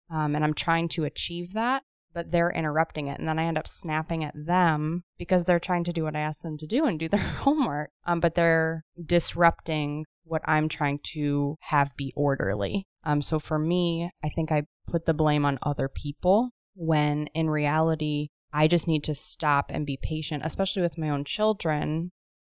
Um, 0.10 0.36
and 0.36 0.44
I'm 0.44 0.56
trying 0.56 0.88
to 0.90 1.04
achieve 1.04 1.54
that, 1.54 1.84
but 2.18 2.32
they're 2.32 2.50
interrupting 2.50 3.10
it. 3.10 3.20
And 3.20 3.28
then 3.28 3.38
I 3.38 3.46
end 3.46 3.60
up 3.60 3.68
snapping 3.68 4.24
at 4.24 4.34
them 4.34 5.04
because 5.20 5.46
they're 5.46 5.60
trying 5.60 5.84
to 5.84 5.94
do 5.94 6.04
what 6.04 6.16
I 6.16 6.22
asked 6.22 6.42
them 6.42 6.58
to 6.58 6.66
do 6.66 6.86
and 6.86 6.98
do 6.98 7.08
their 7.08 7.20
homework. 7.46 7.92
Um, 8.08 8.20
but 8.20 8.34
they're 8.34 8.84
disrupting 9.06 10.04
what 10.24 10.42
I'm 10.46 10.68
trying 10.68 11.00
to 11.14 11.58
have 11.60 11.96
be 11.96 12.14
orderly. 12.16 12.88
Um, 13.04 13.22
so 13.22 13.38
for 13.38 13.60
me, 13.60 14.10
I 14.24 14.30
think 14.30 14.52
I 14.52 14.64
put 14.88 15.06
the 15.06 15.14
blame 15.14 15.46
on 15.46 15.60
other 15.62 15.88
people 15.88 16.50
when 16.74 17.28
in 17.36 17.52
reality, 17.52 18.30
I 18.52 18.68
just 18.68 18.88
need 18.88 19.04
to 19.04 19.14
stop 19.14 19.68
and 19.70 19.86
be 19.86 20.00
patient, 20.02 20.42
especially 20.44 20.82
with 20.82 20.98
my 20.98 21.12
own 21.12 21.24
children. 21.24 22.10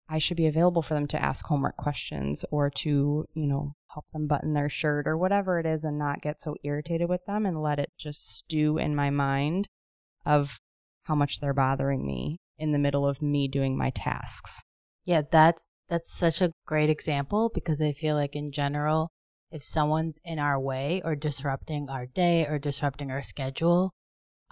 I 0.08 0.18
should 0.18 0.36
be 0.36 0.46
available 0.46 0.82
for 0.82 0.94
them 0.94 1.06
to 1.08 1.22
ask 1.22 1.44
homework 1.46 1.76
questions 1.76 2.44
or 2.50 2.70
to, 2.70 3.26
you 3.34 3.46
know, 3.46 3.74
help 3.92 4.06
them 4.12 4.26
button 4.26 4.54
their 4.54 4.68
shirt 4.68 5.06
or 5.06 5.16
whatever 5.16 5.58
it 5.58 5.66
is 5.66 5.82
and 5.82 5.98
not 5.98 6.22
get 6.22 6.40
so 6.40 6.54
irritated 6.62 7.08
with 7.08 7.24
them 7.26 7.46
and 7.46 7.60
let 7.62 7.78
it 7.78 7.90
just 7.98 8.36
stew 8.36 8.78
in 8.78 8.94
my 8.94 9.10
mind 9.10 9.68
of 10.24 10.58
how 11.04 11.14
much 11.14 11.40
they're 11.40 11.54
bothering 11.54 12.06
me 12.06 12.38
in 12.58 12.72
the 12.72 12.78
middle 12.78 13.06
of 13.06 13.22
me 13.22 13.48
doing 13.48 13.76
my 13.76 13.90
tasks. 13.90 14.62
Yeah, 15.04 15.22
that's 15.30 15.68
that's 15.88 16.12
such 16.12 16.40
a 16.40 16.52
great 16.66 16.90
example 16.90 17.50
because 17.54 17.80
I 17.80 17.92
feel 17.92 18.16
like 18.16 18.34
in 18.34 18.50
general, 18.52 19.08
if 19.50 19.62
someone's 19.62 20.18
in 20.24 20.38
our 20.38 20.60
way 20.60 21.00
or 21.04 21.14
disrupting 21.14 21.88
our 21.88 22.06
day 22.06 22.46
or 22.46 22.58
disrupting 22.58 23.10
our 23.10 23.22
schedule, 23.22 23.92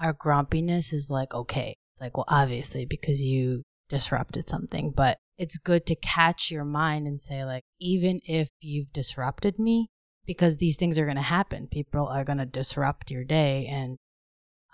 our 0.00 0.12
grumpiness 0.12 0.92
is 0.92 1.10
like, 1.10 1.34
okay. 1.34 1.74
It's 1.92 2.00
like, 2.00 2.16
well, 2.16 2.26
obviously, 2.28 2.86
because 2.86 3.20
you 3.20 3.62
disrupted 3.88 4.48
something, 4.48 4.92
but 4.96 5.18
it's 5.36 5.58
good 5.58 5.86
to 5.86 5.96
catch 5.96 6.50
your 6.50 6.64
mind 6.64 7.06
and 7.06 7.20
say, 7.20 7.44
like, 7.44 7.64
even 7.80 8.20
if 8.24 8.50
you've 8.60 8.92
disrupted 8.92 9.58
me, 9.58 9.88
because 10.26 10.56
these 10.56 10.76
things 10.76 10.98
are 10.98 11.04
going 11.04 11.16
to 11.16 11.22
happen, 11.22 11.68
people 11.70 12.06
are 12.06 12.24
going 12.24 12.38
to 12.38 12.46
disrupt 12.46 13.10
your 13.10 13.24
day 13.24 13.66
and 13.66 13.98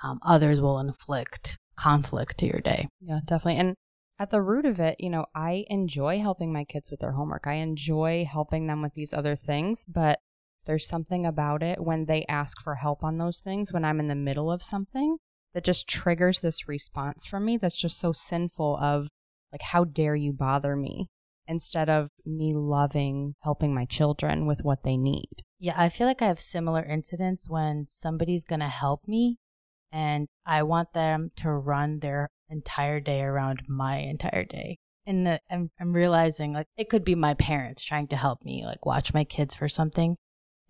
um, 0.02 0.20
others 0.24 0.60
will 0.60 0.78
inflict 0.78 1.58
conflict 1.76 2.38
to 2.38 2.46
your 2.46 2.60
day. 2.60 2.88
Yeah, 3.00 3.20
definitely. 3.26 3.56
And 3.56 3.74
at 4.18 4.30
the 4.30 4.42
root 4.42 4.66
of 4.66 4.78
it, 4.80 4.96
you 4.98 5.08
know, 5.08 5.26
I 5.34 5.64
enjoy 5.68 6.20
helping 6.20 6.52
my 6.52 6.64
kids 6.64 6.90
with 6.90 7.00
their 7.00 7.12
homework. 7.12 7.46
I 7.46 7.54
enjoy 7.54 8.26
helping 8.30 8.66
them 8.66 8.82
with 8.82 8.92
these 8.94 9.14
other 9.14 9.34
things, 9.34 9.86
but 9.86 10.18
there's 10.66 10.86
something 10.86 11.24
about 11.24 11.62
it 11.62 11.82
when 11.82 12.04
they 12.04 12.26
ask 12.28 12.62
for 12.62 12.74
help 12.74 13.02
on 13.02 13.16
those 13.16 13.40
things 13.40 13.72
when 13.72 13.84
I'm 13.84 13.98
in 13.98 14.08
the 14.08 14.14
middle 14.14 14.52
of 14.52 14.62
something 14.62 15.16
that 15.54 15.64
just 15.64 15.88
triggers 15.88 16.40
this 16.40 16.68
response 16.68 17.24
from 17.24 17.46
me 17.46 17.56
that's 17.56 17.80
just 17.80 17.98
so 17.98 18.12
sinful 18.12 18.76
of 18.76 19.08
like 19.52 19.62
how 19.62 19.84
dare 19.84 20.16
you 20.16 20.32
bother 20.32 20.76
me 20.76 21.08
instead 21.46 21.90
of 21.90 22.08
me 22.24 22.54
loving 22.54 23.34
helping 23.42 23.74
my 23.74 23.84
children 23.84 24.46
with 24.46 24.60
what 24.62 24.84
they 24.84 24.96
need. 24.96 25.28
Yeah, 25.58 25.74
I 25.76 25.88
feel 25.88 26.06
like 26.06 26.22
I 26.22 26.26
have 26.26 26.40
similar 26.40 26.84
incidents 26.84 27.50
when 27.50 27.86
somebody's 27.88 28.44
going 28.44 28.60
to 28.60 28.68
help 28.68 29.06
me 29.06 29.38
and 29.92 30.28
I 30.46 30.62
want 30.62 30.92
them 30.92 31.32
to 31.36 31.50
run 31.50 31.98
their 31.98 32.28
entire 32.48 33.00
day 33.00 33.22
around 33.22 33.62
my 33.68 33.98
entire 33.98 34.44
day. 34.44 34.78
And 35.06 35.40
I'm, 35.50 35.70
I'm 35.80 35.92
realizing 35.92 36.52
like 36.52 36.66
it 36.76 36.88
could 36.88 37.04
be 37.04 37.14
my 37.14 37.34
parents 37.34 37.82
trying 37.82 38.06
to 38.08 38.16
help 38.16 38.44
me 38.44 38.64
like 38.64 38.86
watch 38.86 39.12
my 39.12 39.24
kids 39.24 39.54
for 39.54 39.68
something. 39.68 40.16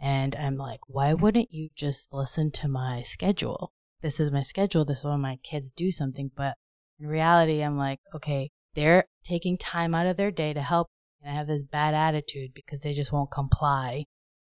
And 0.01 0.35
I'm 0.35 0.57
like, 0.57 0.81
why 0.87 1.13
wouldn't 1.13 1.53
you 1.53 1.69
just 1.77 2.09
listen 2.13 2.51
to 2.53 2.69
my 2.69 3.03
schedule? 3.03 3.73
This 4.01 4.19
is 4.19 4.31
my 4.31 4.41
schedule. 4.41 4.87
This 4.87 4.99
is 4.99 5.05
when 5.05 5.21
my 5.21 5.37
kids 5.43 5.71
do 5.71 5.93
something. 5.93 6.31
But 6.35 6.55
in 6.99 7.07
reality, 7.07 7.63
I'm 7.63 7.77
like, 7.77 7.99
okay, 8.15 8.51
they're 8.75 9.05
taking 9.25 9.59
time 9.59 9.95
out 9.95 10.07
of 10.07 10.17
their 10.17 10.31
day 10.31 10.53
to 10.53 10.63
help. 10.63 10.89
And 11.23 11.31
I 11.31 11.37
have 11.37 11.47
this 11.47 11.65
bad 11.65 11.95
attitude 11.95 12.53
because 12.55 12.81
they 12.81 12.95
just 12.95 13.13
won't 13.13 13.31
comply 13.31 14.05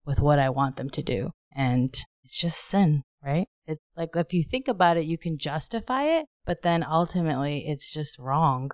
with 0.05 0.19
what 0.19 0.39
I 0.39 0.49
want 0.49 0.77
them 0.77 0.89
to 0.91 1.03
do. 1.03 1.31
And 1.55 1.95
it's 2.23 2.37
just 2.37 2.59
sin, 2.59 3.03
right? 3.23 3.47
It's 3.65 3.81
like 3.95 4.15
if 4.15 4.33
you 4.33 4.43
think 4.43 4.67
about 4.67 4.97
it, 4.97 5.05
you 5.05 5.17
can 5.17 5.37
justify 5.37 6.03
it, 6.03 6.25
but 6.45 6.61
then 6.61 6.83
ultimately 6.83 7.67
it's 7.67 7.91
just 7.91 8.17
wrong 8.17 8.71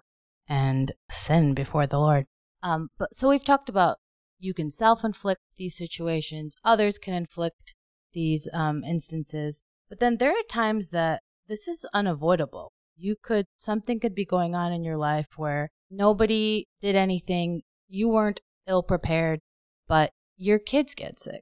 and 0.47 0.93
sin 1.09 1.53
before 1.53 1.87
the 1.87 1.99
Lord. 1.99 2.25
Um, 2.61 2.89
but 2.97 3.15
so 3.15 3.29
we've 3.29 3.43
talked 3.43 3.69
about 3.69 3.97
you 4.39 4.53
can 4.53 4.71
self-inflict 4.71 5.41
these 5.57 5.77
situations, 5.77 6.55
others 6.63 6.97
can 6.97 7.13
inflict 7.13 7.75
these 8.13 8.49
um, 8.53 8.83
instances, 8.83 9.63
but 9.89 9.99
then 9.99 10.17
there 10.17 10.31
are 10.31 10.43
times 10.49 10.89
that 10.89 11.21
this 11.47 11.67
is 11.67 11.85
unavoidable. 11.93 12.71
You 12.95 13.15
could 13.21 13.45
something 13.57 13.99
could 13.99 14.15
be 14.15 14.25
going 14.25 14.55
on 14.55 14.71
in 14.71 14.83
your 14.83 14.97
life 14.97 15.27
where 15.35 15.69
nobody 15.89 16.67
did 16.81 16.95
anything, 16.95 17.61
you 17.87 18.09
weren't 18.09 18.41
ill 18.67 18.83
prepared, 18.83 19.39
but 19.87 20.11
your 20.37 20.59
kids 20.59 20.95
get 20.95 21.19
sick, 21.19 21.41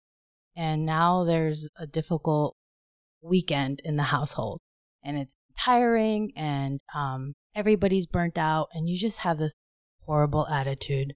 and 0.56 0.86
now 0.86 1.24
there's 1.24 1.68
a 1.78 1.88
difficult 1.88 2.56
weekend 3.22 3.82
in 3.84 3.98
the 3.98 4.04
household 4.04 4.60
and 5.04 5.18
it's 5.18 5.36
tiring 5.58 6.32
and 6.36 6.80
um, 6.94 7.34
everybody's 7.56 8.08
burnt 8.08 8.38
out 8.38 8.68
and 8.74 8.90
you 8.90 8.98
just 8.98 9.20
have 9.20 9.38
this 9.38 9.54
horrible 10.06 10.48
attitude 10.48 11.14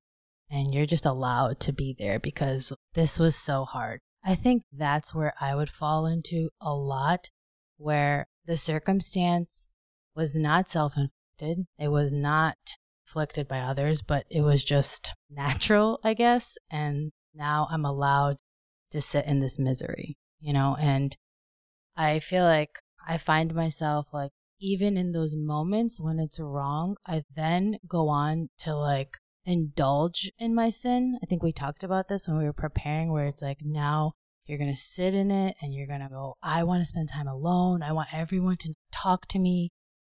and 0.49 0.73
you're 0.73 0.85
just 0.85 1.05
allowed 1.05 1.59
to 1.59 1.73
be 1.73 1.95
there 1.97 2.19
because 2.19 2.71
this 2.93 3.17
was 3.17 3.35
so 3.35 3.65
hard. 3.65 3.99
I 4.23 4.35
think 4.35 4.63
that's 4.71 5.13
where 5.13 5.33
I 5.39 5.55
would 5.55 5.69
fall 5.69 6.05
into 6.05 6.49
a 6.61 6.73
lot 6.73 7.29
where 7.77 8.27
the 8.45 8.57
circumstance 8.57 9.73
was 10.15 10.35
not 10.35 10.69
self 10.69 10.93
inflicted. 10.97 11.65
It 11.77 11.89
was 11.89 12.11
not 12.11 12.57
inflicted 13.05 13.47
by 13.47 13.59
others, 13.59 14.01
but 14.01 14.25
it 14.29 14.41
was 14.41 14.63
just 14.63 15.13
natural, 15.29 15.99
I 16.03 16.13
guess. 16.13 16.57
And 16.69 17.11
now 17.33 17.67
I'm 17.69 17.85
allowed 17.85 18.37
to 18.91 19.01
sit 19.01 19.25
in 19.25 19.39
this 19.39 19.59
misery, 19.59 20.17
you 20.39 20.53
know, 20.53 20.77
and 20.79 21.15
I 21.95 22.19
feel 22.19 22.43
like 22.43 22.79
I 23.07 23.17
find 23.17 23.53
myself 23.53 24.07
like, 24.13 24.31
even 24.59 24.95
in 24.95 25.11
those 25.11 25.35
moments 25.35 25.99
when 25.99 26.17
it's 26.17 26.39
wrong, 26.39 26.95
I 27.05 27.23
then 27.35 27.77
go 27.87 28.07
on 28.07 28.49
to 28.59 28.73
like 28.73 29.17
indulge 29.43 30.31
in 30.39 30.55
my 30.55 30.69
sin. 30.69 31.19
I 31.21 31.25
think 31.25 31.43
we 31.43 31.51
talked 31.51 31.83
about 31.83 32.07
this 32.07 32.27
when 32.27 32.37
we 32.37 32.45
were 32.45 32.53
preparing, 32.53 33.11
where 33.11 33.27
it's 33.27 33.41
like 33.41 33.59
now 33.61 34.13
you're 34.45 34.57
going 34.57 34.73
to 34.73 34.81
sit 34.81 35.13
in 35.13 35.31
it 35.31 35.55
and 35.61 35.73
you're 35.73 35.87
going 35.87 36.01
to 36.01 36.09
go, 36.09 36.35
I 36.41 36.63
want 36.63 36.81
to 36.81 36.85
spend 36.85 37.09
time 37.09 37.27
alone. 37.27 37.83
I 37.83 37.91
want 37.91 38.13
everyone 38.13 38.57
to 38.57 38.73
talk 38.91 39.27
to 39.29 39.39
me. 39.39 39.71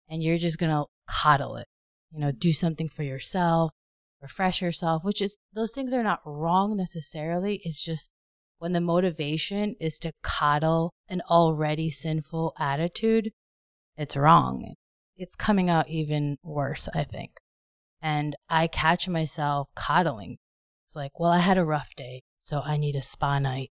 And 0.08 0.22
you're 0.22 0.38
just 0.38 0.58
going 0.58 0.72
to 0.72 0.84
coddle 1.08 1.56
it, 1.56 1.66
you 2.10 2.20
know, 2.20 2.32
do 2.32 2.52
something 2.52 2.88
for 2.88 3.02
yourself, 3.02 3.72
refresh 4.20 4.60
yourself, 4.60 5.04
which 5.04 5.22
is, 5.22 5.38
those 5.52 5.72
things 5.72 5.92
are 5.92 6.02
not 6.02 6.20
wrong 6.24 6.76
necessarily. 6.76 7.60
It's 7.64 7.82
just 7.82 8.10
when 8.58 8.72
the 8.72 8.80
motivation 8.80 9.74
is 9.80 9.98
to 10.00 10.12
coddle 10.22 10.92
an 11.08 11.22
already 11.28 11.90
sinful 11.90 12.54
attitude, 12.58 13.32
it's 13.96 14.16
wrong. 14.16 14.74
It's 15.16 15.34
coming 15.34 15.68
out 15.68 15.88
even 15.88 16.38
worse, 16.42 16.88
I 16.94 17.04
think. 17.04 17.32
And 18.00 18.36
I 18.48 18.66
catch 18.66 19.08
myself 19.08 19.68
coddling. 19.74 20.38
It's 20.84 20.96
like, 20.96 21.18
well, 21.18 21.30
I 21.30 21.38
had 21.38 21.58
a 21.58 21.64
rough 21.64 21.94
day, 21.96 22.22
so 22.38 22.60
I 22.64 22.76
need 22.76 22.96
a 22.96 23.02
spa 23.02 23.38
night. 23.38 23.70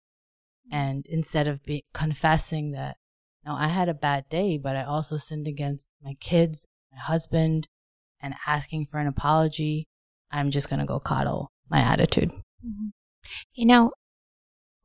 Mm. 0.73 0.77
And 0.77 1.07
instead 1.07 1.49
of 1.49 1.65
be- 1.65 1.85
confessing 1.93 2.73
that, 2.73 2.97
no, 3.45 3.55
I 3.55 3.69
had 3.69 3.89
a 3.89 3.95
bad 3.95 4.29
day, 4.29 4.59
but 4.59 4.77
I 4.77 4.85
also 4.85 5.17
sinned 5.17 5.49
against 5.49 5.93
my 6.03 6.15
kids, 6.21 6.67
my 6.93 6.99
husband, 6.99 7.69
and 8.21 8.35
asking 8.47 8.87
for 8.87 8.99
an 8.99 9.07
apology, 9.07 9.87
I'm 10.31 10.51
just 10.51 10.69
going 10.69 10.81
to 10.81 10.87
go 10.87 11.01
coddle 11.01 11.51
my 11.71 11.81
attitude. 11.81 12.31
Mm-hmm. 12.31 12.89
You 13.55 13.67
know, 13.67 13.93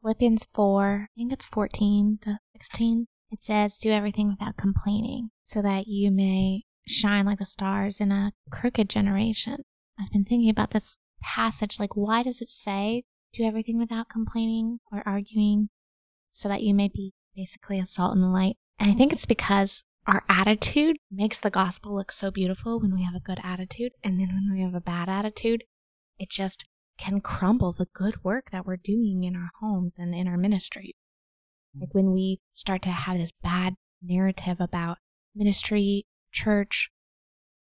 Philippians 0.02 0.48
4, 0.54 1.10
I 1.12 1.20
think 1.20 1.34
it's 1.34 1.46
14 1.46 2.20
to 2.22 2.40
16. 2.54 3.08
It 3.32 3.44
says, 3.44 3.78
Do 3.78 3.92
everything 3.92 4.30
without 4.30 4.56
complaining, 4.56 5.32
so 5.44 5.62
that 5.62 5.88
you 5.88 6.12
may 6.12 6.64
shine 6.88 7.26
like 7.26 7.40
the 7.40 7.46
stars 7.46 8.00
in 8.00 8.12
a 8.12 8.32
crooked 8.52 8.90
generation. 8.90 9.58
I've 10.00 10.12
been 10.12 10.26
thinking 10.26 10.50
about 10.50 10.72
this 10.72 11.00
passage. 11.22 11.80
Like, 11.80 11.96
why 11.96 12.24
does 12.24 12.42
it 12.42 12.50
say, 12.50 13.04
Do 13.34 13.44
everything 13.44 13.78
without 13.78 14.08
complaining 14.10 14.80
or 14.92 15.04
arguing, 15.06 15.70
so 16.32 16.48
that 16.48 16.64
you 16.64 16.74
may 16.74 16.88
be 16.88 17.14
basically 17.36 17.80
a 17.80 17.86
salt 17.86 18.14
and 18.14 18.24
the 18.24 18.28
light? 18.28 18.58
And 18.80 18.92
I 18.92 18.94
think 18.94 19.14
it's 19.14 19.26
because 19.26 19.84
our 20.08 20.24
attitude 20.30 20.98
makes 21.12 21.40
the 21.40 21.50
gospel 21.50 21.96
look 21.96 22.12
so 22.12 22.30
beautiful 22.30 22.80
when 22.80 22.94
we 22.94 23.04
have 23.04 23.16
a 23.16 23.20
good 23.20 23.40
attitude. 23.44 23.92
And 24.04 24.20
then 24.20 24.28
when 24.28 24.50
we 24.54 24.64
have 24.64 24.76
a 24.76 24.82
bad 24.82 25.10
attitude, 25.10 25.64
it 26.20 26.30
just 26.30 26.66
can 26.98 27.22
crumble 27.22 27.74
the 27.74 27.88
good 27.94 28.24
work 28.24 28.52
that 28.52 28.66
we're 28.66 28.78
doing 28.78 29.24
in 29.24 29.36
our 29.36 29.50
homes 29.60 29.94
and 29.98 30.14
in 30.14 30.28
our 30.28 30.38
ministry. 30.38 30.96
Like 31.80 31.94
when 31.94 32.12
we 32.12 32.40
start 32.54 32.82
to 32.84 32.90
have 32.90 33.18
this 33.18 33.32
bad 33.44 33.76
narrative 34.02 34.58
about 34.60 35.00
ministry 35.36 36.06
church 36.32 36.90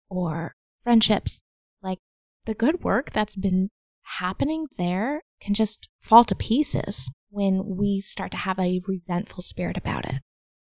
or 0.09 0.55
friendships, 0.83 1.43
like 1.83 1.99
the 2.47 2.55
good 2.55 2.83
work 2.83 3.13
that's 3.13 3.37
been 3.37 3.71
happening 4.03 4.67
there 4.79 5.23
can 5.41 5.53
just 5.53 5.89
fall 6.01 6.25
to 6.25 6.35
pieces 6.35 7.11
when 7.31 7.77
we 7.77 8.01
start 8.01 8.31
to 8.33 8.37
have 8.39 8.59
a 8.59 8.81
resentful 8.87 9.43
spirit 9.43 9.77
about 9.77 10.05
it. 10.07 10.23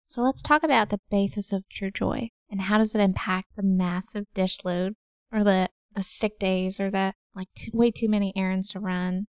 So 0.08 0.22
let's 0.22 0.42
talk 0.42 0.62
about 0.62 0.88
the 0.88 1.00
basis 1.10 1.52
of 1.52 1.68
true 1.68 1.90
joy 1.90 2.30
and 2.50 2.62
how 2.62 2.78
does 2.78 2.94
it 2.94 3.00
impact 3.00 3.48
the 3.56 3.62
massive 3.62 4.24
dish 4.34 4.58
load 4.64 4.94
or 5.30 5.44
the, 5.44 5.68
the 5.94 6.02
sick 6.02 6.38
days 6.38 6.80
or 6.80 6.90
the 6.90 7.14
like 7.34 7.48
too, 7.54 7.70
way 7.74 7.90
too 7.90 8.08
many 8.08 8.32
errands 8.36 8.70
to 8.70 8.80
run 8.80 9.26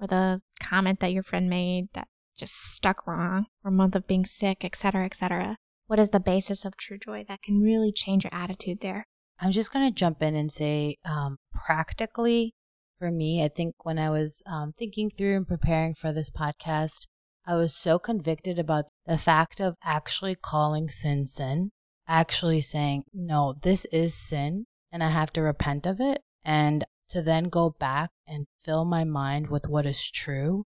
or 0.00 0.06
the 0.06 0.40
comment 0.60 1.00
that 1.00 1.12
your 1.12 1.22
friend 1.22 1.48
made 1.48 1.88
that 1.92 2.08
just 2.36 2.54
stuck 2.54 3.06
wrong 3.06 3.46
or 3.64 3.70
month 3.70 3.94
of 3.94 4.06
being 4.06 4.24
sick, 4.24 4.64
etc., 4.64 5.04
etc. 5.04 5.56
What 5.86 5.98
is 5.98 6.08
the 6.08 6.20
basis 6.20 6.64
of 6.64 6.76
true 6.76 6.98
joy 6.98 7.24
that 7.28 7.42
can 7.42 7.60
really 7.60 7.92
change 7.92 8.24
your 8.24 8.34
attitude 8.34 8.80
there? 8.80 9.06
I'm 9.38 9.52
just 9.52 9.72
going 9.72 9.88
to 9.88 9.94
jump 9.94 10.22
in 10.22 10.34
and 10.34 10.50
say, 10.50 10.96
um, 11.04 11.36
practically, 11.66 12.54
for 13.02 13.10
me, 13.10 13.42
I 13.42 13.48
think 13.48 13.84
when 13.84 13.98
I 13.98 14.10
was 14.10 14.44
um, 14.46 14.74
thinking 14.78 15.10
through 15.10 15.34
and 15.34 15.48
preparing 15.48 15.92
for 15.92 16.12
this 16.12 16.30
podcast, 16.30 17.08
I 17.44 17.56
was 17.56 17.74
so 17.74 17.98
convicted 17.98 18.60
about 18.60 18.84
the 19.06 19.18
fact 19.18 19.60
of 19.60 19.74
actually 19.82 20.36
calling 20.36 20.88
sin 20.88 21.26
sin, 21.26 21.72
actually 22.06 22.60
saying, 22.60 23.02
no, 23.12 23.56
this 23.60 23.86
is 23.86 24.14
sin 24.14 24.66
and 24.92 25.02
I 25.02 25.08
have 25.08 25.32
to 25.32 25.42
repent 25.42 25.84
of 25.84 26.00
it. 26.00 26.20
And 26.44 26.84
to 27.08 27.22
then 27.22 27.48
go 27.48 27.74
back 27.80 28.10
and 28.24 28.46
fill 28.60 28.84
my 28.84 29.02
mind 29.02 29.48
with 29.50 29.66
what 29.66 29.84
is 29.84 30.08
true 30.08 30.62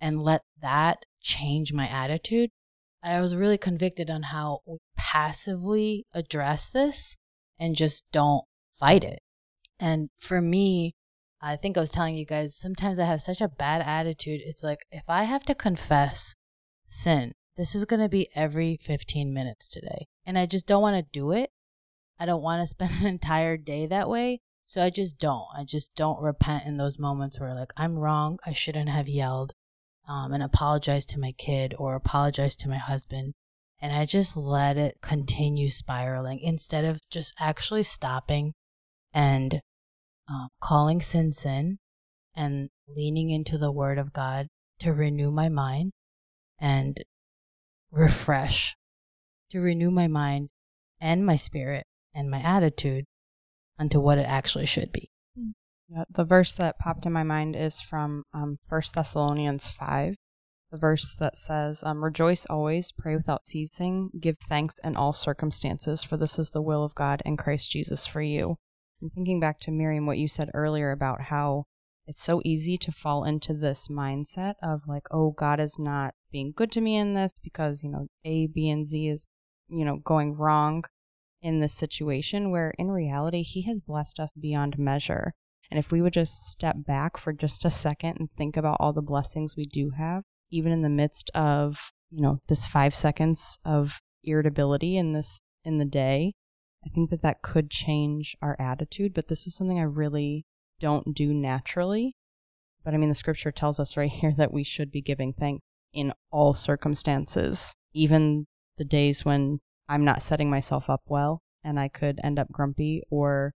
and 0.00 0.22
let 0.22 0.42
that 0.62 0.98
change 1.20 1.72
my 1.72 1.88
attitude. 1.88 2.50
I 3.02 3.20
was 3.20 3.34
really 3.34 3.58
convicted 3.58 4.10
on 4.10 4.22
how 4.22 4.60
we 4.64 4.78
passively 4.96 6.06
address 6.14 6.68
this 6.68 7.16
and 7.58 7.74
just 7.74 8.04
don't 8.12 8.44
fight 8.78 9.02
it. 9.02 9.18
And 9.80 10.10
for 10.20 10.40
me, 10.40 10.94
I 11.46 11.56
think 11.56 11.76
I 11.76 11.80
was 11.80 11.90
telling 11.90 12.14
you 12.14 12.24
guys, 12.24 12.56
sometimes 12.56 12.98
I 12.98 13.04
have 13.04 13.20
such 13.20 13.42
a 13.42 13.48
bad 13.48 13.82
attitude. 13.82 14.40
It's 14.42 14.62
like, 14.62 14.86
if 14.90 15.02
I 15.08 15.24
have 15.24 15.44
to 15.44 15.54
confess 15.54 16.34
sin, 16.86 17.32
this 17.58 17.74
is 17.74 17.84
going 17.84 18.00
to 18.00 18.08
be 18.08 18.30
every 18.34 18.80
15 18.82 19.32
minutes 19.32 19.68
today. 19.68 20.06
And 20.24 20.38
I 20.38 20.46
just 20.46 20.66
don't 20.66 20.80
want 20.80 20.96
to 20.96 21.12
do 21.12 21.32
it. 21.32 21.50
I 22.18 22.24
don't 22.24 22.42
want 22.42 22.62
to 22.62 22.66
spend 22.70 22.92
an 22.98 23.06
entire 23.06 23.58
day 23.58 23.86
that 23.86 24.08
way. 24.08 24.40
So 24.64 24.82
I 24.82 24.88
just 24.88 25.18
don't. 25.18 25.44
I 25.54 25.64
just 25.64 25.94
don't 25.94 26.22
repent 26.22 26.64
in 26.64 26.78
those 26.78 26.98
moments 26.98 27.38
where, 27.38 27.54
like, 27.54 27.72
I'm 27.76 27.98
wrong. 27.98 28.38
I 28.46 28.54
shouldn't 28.54 28.88
have 28.88 29.06
yelled 29.06 29.52
um, 30.08 30.32
and 30.32 30.42
apologize 30.42 31.04
to 31.06 31.20
my 31.20 31.32
kid 31.32 31.74
or 31.78 31.94
apologize 31.94 32.56
to 32.56 32.70
my 32.70 32.78
husband. 32.78 33.34
And 33.82 33.94
I 33.94 34.06
just 34.06 34.34
let 34.34 34.78
it 34.78 35.02
continue 35.02 35.68
spiraling 35.68 36.40
instead 36.40 36.86
of 36.86 37.00
just 37.10 37.34
actually 37.38 37.82
stopping 37.82 38.54
and 39.12 39.60
uh, 40.28 40.48
calling 40.60 41.00
sin 41.00 41.32
sin 41.32 41.78
and 42.34 42.70
leaning 42.88 43.30
into 43.30 43.58
the 43.58 43.72
word 43.72 43.98
of 43.98 44.12
God 44.12 44.48
to 44.80 44.92
renew 44.92 45.30
my 45.30 45.48
mind 45.48 45.92
and 46.58 47.02
refresh, 47.90 48.76
to 49.50 49.60
renew 49.60 49.90
my 49.90 50.08
mind 50.08 50.48
and 51.00 51.24
my 51.24 51.36
spirit 51.36 51.86
and 52.14 52.30
my 52.30 52.40
attitude 52.40 53.04
unto 53.78 54.00
what 54.00 54.18
it 54.18 54.26
actually 54.26 54.66
should 54.66 54.92
be. 54.92 55.10
Yeah, 55.88 56.04
the 56.10 56.24
verse 56.24 56.52
that 56.54 56.78
popped 56.78 57.04
in 57.04 57.12
my 57.12 57.22
mind 57.22 57.54
is 57.54 57.80
from 57.80 58.24
um, 58.32 58.58
1 58.68 58.82
Thessalonians 58.94 59.68
5, 59.68 60.14
the 60.72 60.78
verse 60.78 61.14
that 61.16 61.36
says, 61.36 61.84
um, 61.84 62.02
Rejoice 62.02 62.46
always, 62.46 62.90
pray 62.90 63.14
without 63.14 63.46
ceasing, 63.46 64.10
give 64.18 64.36
thanks 64.48 64.76
in 64.82 64.96
all 64.96 65.12
circumstances, 65.12 66.02
for 66.02 66.16
this 66.16 66.38
is 66.38 66.50
the 66.50 66.62
will 66.62 66.82
of 66.82 66.94
God 66.94 67.22
in 67.24 67.36
Christ 67.36 67.70
Jesus 67.70 68.06
for 68.06 68.22
you. 68.22 68.56
And 69.04 69.12
thinking 69.12 69.38
back 69.38 69.60
to 69.60 69.70
Miriam, 69.70 70.06
what 70.06 70.16
you 70.16 70.28
said 70.28 70.50
earlier 70.54 70.90
about 70.90 71.24
how 71.24 71.66
it's 72.06 72.22
so 72.22 72.40
easy 72.42 72.78
to 72.78 72.90
fall 72.90 73.24
into 73.24 73.52
this 73.52 73.88
mindset 73.88 74.54
of 74.62 74.88
like, 74.88 75.02
oh, 75.10 75.32
God 75.32 75.60
is 75.60 75.78
not 75.78 76.14
being 76.32 76.54
good 76.56 76.72
to 76.72 76.80
me 76.80 76.96
in 76.96 77.12
this 77.12 77.34
because, 77.42 77.84
you 77.84 77.90
know, 77.90 78.06
A, 78.24 78.46
B, 78.46 78.70
and 78.70 78.88
Z 78.88 79.08
is, 79.08 79.26
you 79.68 79.84
know, 79.84 79.98
going 79.98 80.34
wrong 80.34 80.84
in 81.42 81.60
this 81.60 81.74
situation, 81.74 82.50
where 82.50 82.72
in 82.78 82.90
reality, 82.90 83.42
He 83.42 83.60
has 83.64 83.82
blessed 83.82 84.18
us 84.18 84.32
beyond 84.32 84.78
measure. 84.78 85.34
And 85.70 85.78
if 85.78 85.92
we 85.92 86.00
would 86.00 86.14
just 86.14 86.46
step 86.46 86.76
back 86.78 87.18
for 87.18 87.34
just 87.34 87.66
a 87.66 87.70
second 87.70 88.16
and 88.18 88.30
think 88.38 88.56
about 88.56 88.78
all 88.80 88.94
the 88.94 89.02
blessings 89.02 89.54
we 89.54 89.66
do 89.66 89.90
have, 89.98 90.22
even 90.50 90.72
in 90.72 90.80
the 90.80 90.88
midst 90.88 91.30
of, 91.34 91.92
you 92.10 92.22
know, 92.22 92.38
this 92.48 92.66
five 92.66 92.94
seconds 92.94 93.58
of 93.66 94.00
irritability 94.22 94.96
in 94.96 95.12
this, 95.12 95.42
in 95.62 95.76
the 95.76 95.84
day, 95.84 96.32
I 96.84 96.88
think 96.90 97.10
that 97.10 97.22
that 97.22 97.42
could 97.42 97.70
change 97.70 98.36
our 98.42 98.56
attitude, 98.58 99.14
but 99.14 99.28
this 99.28 99.46
is 99.46 99.54
something 99.54 99.78
I 99.78 99.84
really 99.84 100.44
don't 100.80 101.14
do 101.14 101.32
naturally. 101.32 102.14
But 102.84 102.94
I 102.94 102.98
mean, 102.98 103.08
the 103.08 103.14
scripture 103.14 103.52
tells 103.52 103.80
us 103.80 103.96
right 103.96 104.10
here 104.20 104.34
that 104.36 104.52
we 104.52 104.64
should 104.64 104.90
be 104.90 105.00
giving 105.00 105.32
thanks 105.32 105.62
in 105.92 106.12
all 106.30 106.54
circumstances, 106.54 107.74
even 107.92 108.46
the 108.76 108.84
days 108.84 109.24
when 109.24 109.60
I'm 109.88 110.04
not 110.04 110.22
setting 110.22 110.50
myself 110.50 110.90
up 110.90 111.02
well 111.06 111.40
and 111.62 111.78
I 111.78 111.88
could 111.88 112.20
end 112.22 112.38
up 112.38 112.52
grumpy, 112.52 113.02
or 113.10 113.54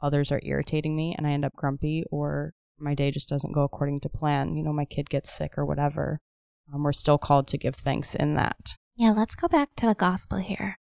others 0.00 0.30
are 0.30 0.40
irritating 0.44 0.94
me 0.94 1.14
and 1.16 1.26
I 1.26 1.30
end 1.30 1.44
up 1.44 1.56
grumpy, 1.56 2.04
or 2.10 2.52
my 2.78 2.94
day 2.94 3.10
just 3.10 3.28
doesn't 3.28 3.52
go 3.52 3.62
according 3.62 4.00
to 4.00 4.08
plan. 4.08 4.54
You 4.54 4.62
know, 4.62 4.72
my 4.72 4.84
kid 4.84 5.10
gets 5.10 5.32
sick 5.32 5.58
or 5.58 5.66
whatever. 5.66 6.20
Um, 6.72 6.84
we're 6.84 6.92
still 6.92 7.18
called 7.18 7.48
to 7.48 7.58
give 7.58 7.74
thanks 7.74 8.14
in 8.14 8.34
that. 8.34 8.76
Yeah, 8.96 9.10
let's 9.10 9.34
go 9.34 9.48
back 9.48 9.70
to 9.76 9.86
the 9.86 9.94
gospel 9.94 10.38
here. 10.38 10.78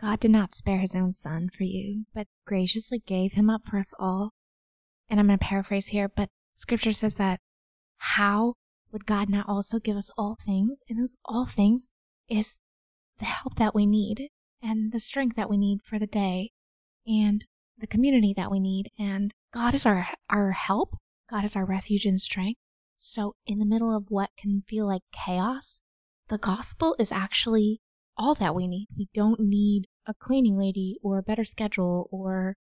God 0.00 0.18
did 0.18 0.30
not 0.30 0.54
spare 0.54 0.78
his 0.78 0.94
own 0.94 1.12
son 1.12 1.50
for 1.54 1.64
you, 1.64 2.06
but 2.14 2.26
graciously 2.46 3.02
gave 3.06 3.32
him 3.32 3.50
up 3.50 3.62
for 3.66 3.78
us 3.78 3.92
all. 3.98 4.30
And 5.10 5.20
I'm 5.20 5.26
going 5.26 5.38
to 5.38 5.44
paraphrase 5.44 5.88
here, 5.88 6.08
but 6.08 6.30
scripture 6.54 6.92
says 6.92 7.16
that 7.16 7.40
how 7.98 8.54
would 8.92 9.04
God 9.04 9.28
not 9.28 9.48
also 9.48 9.78
give 9.78 9.96
us 9.96 10.10
all 10.16 10.36
things? 10.44 10.82
And 10.88 10.98
those 10.98 11.18
all 11.24 11.44
things 11.44 11.92
is 12.28 12.56
the 13.18 13.26
help 13.26 13.56
that 13.56 13.74
we 13.74 13.84
need 13.84 14.28
and 14.62 14.90
the 14.90 15.00
strength 15.00 15.36
that 15.36 15.50
we 15.50 15.58
need 15.58 15.80
for 15.84 15.98
the 15.98 16.06
day 16.06 16.50
and 17.06 17.44
the 17.76 17.86
community 17.86 18.32
that 18.36 18.50
we 18.50 18.58
need. 18.58 18.90
And 18.98 19.34
God 19.52 19.74
is 19.74 19.84
our, 19.84 20.08
our 20.30 20.52
help. 20.52 20.96
God 21.30 21.44
is 21.44 21.56
our 21.56 21.66
refuge 21.66 22.06
and 22.06 22.20
strength. 22.20 22.58
So 22.98 23.34
in 23.46 23.58
the 23.58 23.66
middle 23.66 23.94
of 23.94 24.06
what 24.08 24.30
can 24.38 24.62
feel 24.66 24.86
like 24.86 25.02
chaos, 25.12 25.82
the 26.28 26.38
gospel 26.38 26.96
is 26.98 27.12
actually 27.12 27.80
all 28.16 28.34
that 28.34 28.54
we 28.54 28.66
need. 28.66 28.88
We 28.96 29.08
don't 29.14 29.40
need 29.40 29.86
a 30.06 30.14
cleaning 30.14 30.58
lady 30.58 30.96
or 31.02 31.18
a 31.18 31.22
better 31.22 31.44
schedule 31.44 32.08
or 32.10 32.56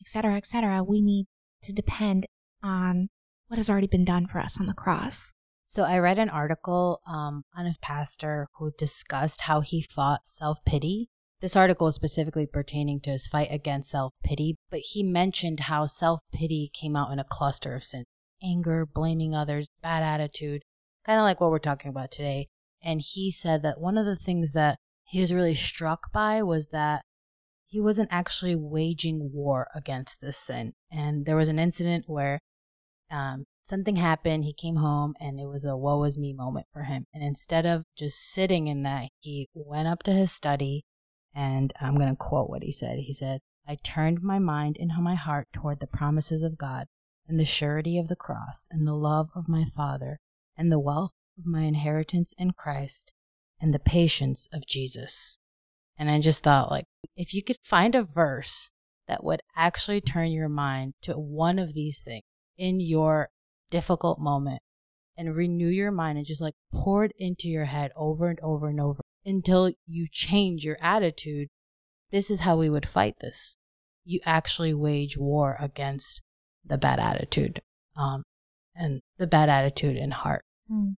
etc 0.00 0.36
etc 0.36 0.82
we 0.82 1.00
need 1.00 1.26
to 1.62 1.72
depend 1.72 2.26
on 2.62 3.08
what 3.48 3.58
has 3.58 3.68
already 3.68 3.86
been 3.86 4.04
done 4.04 4.26
for 4.26 4.38
us 4.38 4.56
on 4.60 4.66
the 4.66 4.74
cross. 4.74 5.32
So 5.64 5.84
i 5.84 5.98
read 5.98 6.18
an 6.18 6.28
article 6.28 7.00
um, 7.06 7.44
on 7.56 7.66
a 7.66 7.74
pastor 7.80 8.48
who 8.56 8.72
discussed 8.76 9.42
how 9.42 9.60
he 9.60 9.82
fought 9.82 10.22
self-pity. 10.24 11.08
This 11.40 11.56
article 11.56 11.86
is 11.88 11.94
specifically 11.94 12.46
pertaining 12.46 13.00
to 13.00 13.10
his 13.10 13.26
fight 13.26 13.48
against 13.50 13.90
self-pity 13.90 14.56
but 14.70 14.80
he 14.80 15.02
mentioned 15.02 15.60
how 15.60 15.86
self-pity 15.86 16.70
came 16.72 16.96
out 16.96 17.12
in 17.12 17.18
a 17.18 17.24
cluster 17.24 17.74
of 17.74 17.84
sins 17.84 18.06
anger 18.42 18.86
blaming 18.86 19.34
others 19.34 19.68
bad 19.82 20.02
attitude 20.02 20.62
kind 21.04 21.18
of 21.18 21.24
like 21.24 21.40
what 21.40 21.50
we're 21.50 21.58
talking 21.58 21.90
about 21.90 22.10
today. 22.10 22.48
And 22.82 23.00
he 23.00 23.30
said 23.30 23.62
that 23.62 23.80
one 23.80 23.98
of 23.98 24.06
the 24.06 24.16
things 24.16 24.52
that 24.52 24.78
he 25.10 25.20
was 25.20 25.32
really 25.32 25.56
struck 25.56 26.12
by 26.12 26.40
was 26.40 26.68
that 26.68 27.02
he 27.66 27.80
wasn't 27.80 28.08
actually 28.12 28.54
waging 28.54 29.30
war 29.32 29.66
against 29.74 30.20
this 30.20 30.36
sin. 30.36 30.72
And 30.88 31.26
there 31.26 31.34
was 31.34 31.48
an 31.48 31.58
incident 31.58 32.04
where 32.06 32.38
um, 33.10 33.46
something 33.64 33.96
happened. 33.96 34.44
He 34.44 34.54
came 34.54 34.76
home 34.76 35.14
and 35.18 35.40
it 35.40 35.46
was 35.46 35.64
a 35.64 35.76
woe 35.76 36.04
is 36.04 36.16
me 36.16 36.32
moment 36.32 36.66
for 36.72 36.84
him. 36.84 37.06
And 37.12 37.24
instead 37.24 37.66
of 37.66 37.82
just 37.98 38.20
sitting 38.20 38.68
in 38.68 38.84
that, 38.84 39.08
he 39.18 39.48
went 39.52 39.88
up 39.88 40.04
to 40.04 40.12
his 40.12 40.30
study 40.30 40.84
and 41.34 41.72
I'm 41.80 41.96
going 41.96 42.10
to 42.10 42.14
quote 42.16 42.48
what 42.48 42.62
he 42.62 42.70
said. 42.70 43.00
He 43.00 43.12
said, 43.12 43.40
I 43.66 43.78
turned 43.82 44.22
my 44.22 44.38
mind 44.38 44.76
and 44.78 44.92
my 45.02 45.16
heart 45.16 45.48
toward 45.52 45.80
the 45.80 45.88
promises 45.88 46.44
of 46.44 46.56
God 46.56 46.86
and 47.26 47.38
the 47.38 47.44
surety 47.44 47.98
of 47.98 48.06
the 48.06 48.14
cross 48.14 48.68
and 48.70 48.86
the 48.86 48.94
love 48.94 49.30
of 49.34 49.48
my 49.48 49.64
Father 49.64 50.20
and 50.56 50.70
the 50.70 50.78
wealth 50.78 51.10
of 51.36 51.46
my 51.46 51.62
inheritance 51.62 52.32
in 52.38 52.52
Christ 52.52 53.12
and 53.60 53.74
the 53.74 53.78
patience 53.78 54.48
of 54.52 54.66
Jesus. 54.66 55.38
And 55.98 56.10
I 56.10 56.20
just 56.20 56.42
thought, 56.42 56.70
like, 56.70 56.86
if 57.14 57.34
you 57.34 57.42
could 57.42 57.58
find 57.62 57.94
a 57.94 58.02
verse 58.02 58.70
that 59.06 59.22
would 59.22 59.42
actually 59.54 60.00
turn 60.00 60.32
your 60.32 60.48
mind 60.48 60.94
to 61.02 61.14
one 61.14 61.58
of 61.58 61.74
these 61.74 62.00
things 62.00 62.22
in 62.56 62.80
your 62.80 63.28
difficult 63.70 64.18
moment 64.18 64.62
and 65.16 65.36
renew 65.36 65.68
your 65.68 65.90
mind 65.90 66.16
and 66.16 66.26
just 66.26 66.40
like 66.40 66.54
pour 66.72 67.04
it 67.04 67.12
into 67.18 67.48
your 67.48 67.66
head 67.66 67.90
over 67.96 68.28
and 68.28 68.40
over 68.40 68.68
and 68.68 68.80
over 68.80 69.02
until 69.24 69.70
you 69.86 70.06
change 70.10 70.64
your 70.64 70.78
attitude, 70.80 71.48
this 72.10 72.30
is 72.30 72.40
how 72.40 72.56
we 72.56 72.70
would 72.70 72.88
fight 72.88 73.16
this. 73.20 73.56
You 74.04 74.20
actually 74.24 74.72
wage 74.72 75.18
war 75.18 75.56
against 75.60 76.22
the 76.64 76.78
bad 76.78 76.98
attitude 76.98 77.60
um, 77.96 78.22
and 78.74 79.02
the 79.18 79.26
bad 79.26 79.50
attitude 79.50 79.96
in 79.96 80.12
heart. 80.12 80.44
Mm 80.70 80.96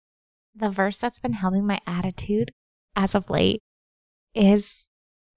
the 0.55 0.69
verse 0.69 0.97
that's 0.97 1.19
been 1.19 1.33
helping 1.33 1.65
my 1.65 1.79
attitude 1.87 2.51
as 2.95 3.15
of 3.15 3.29
late 3.29 3.61
is 4.33 4.89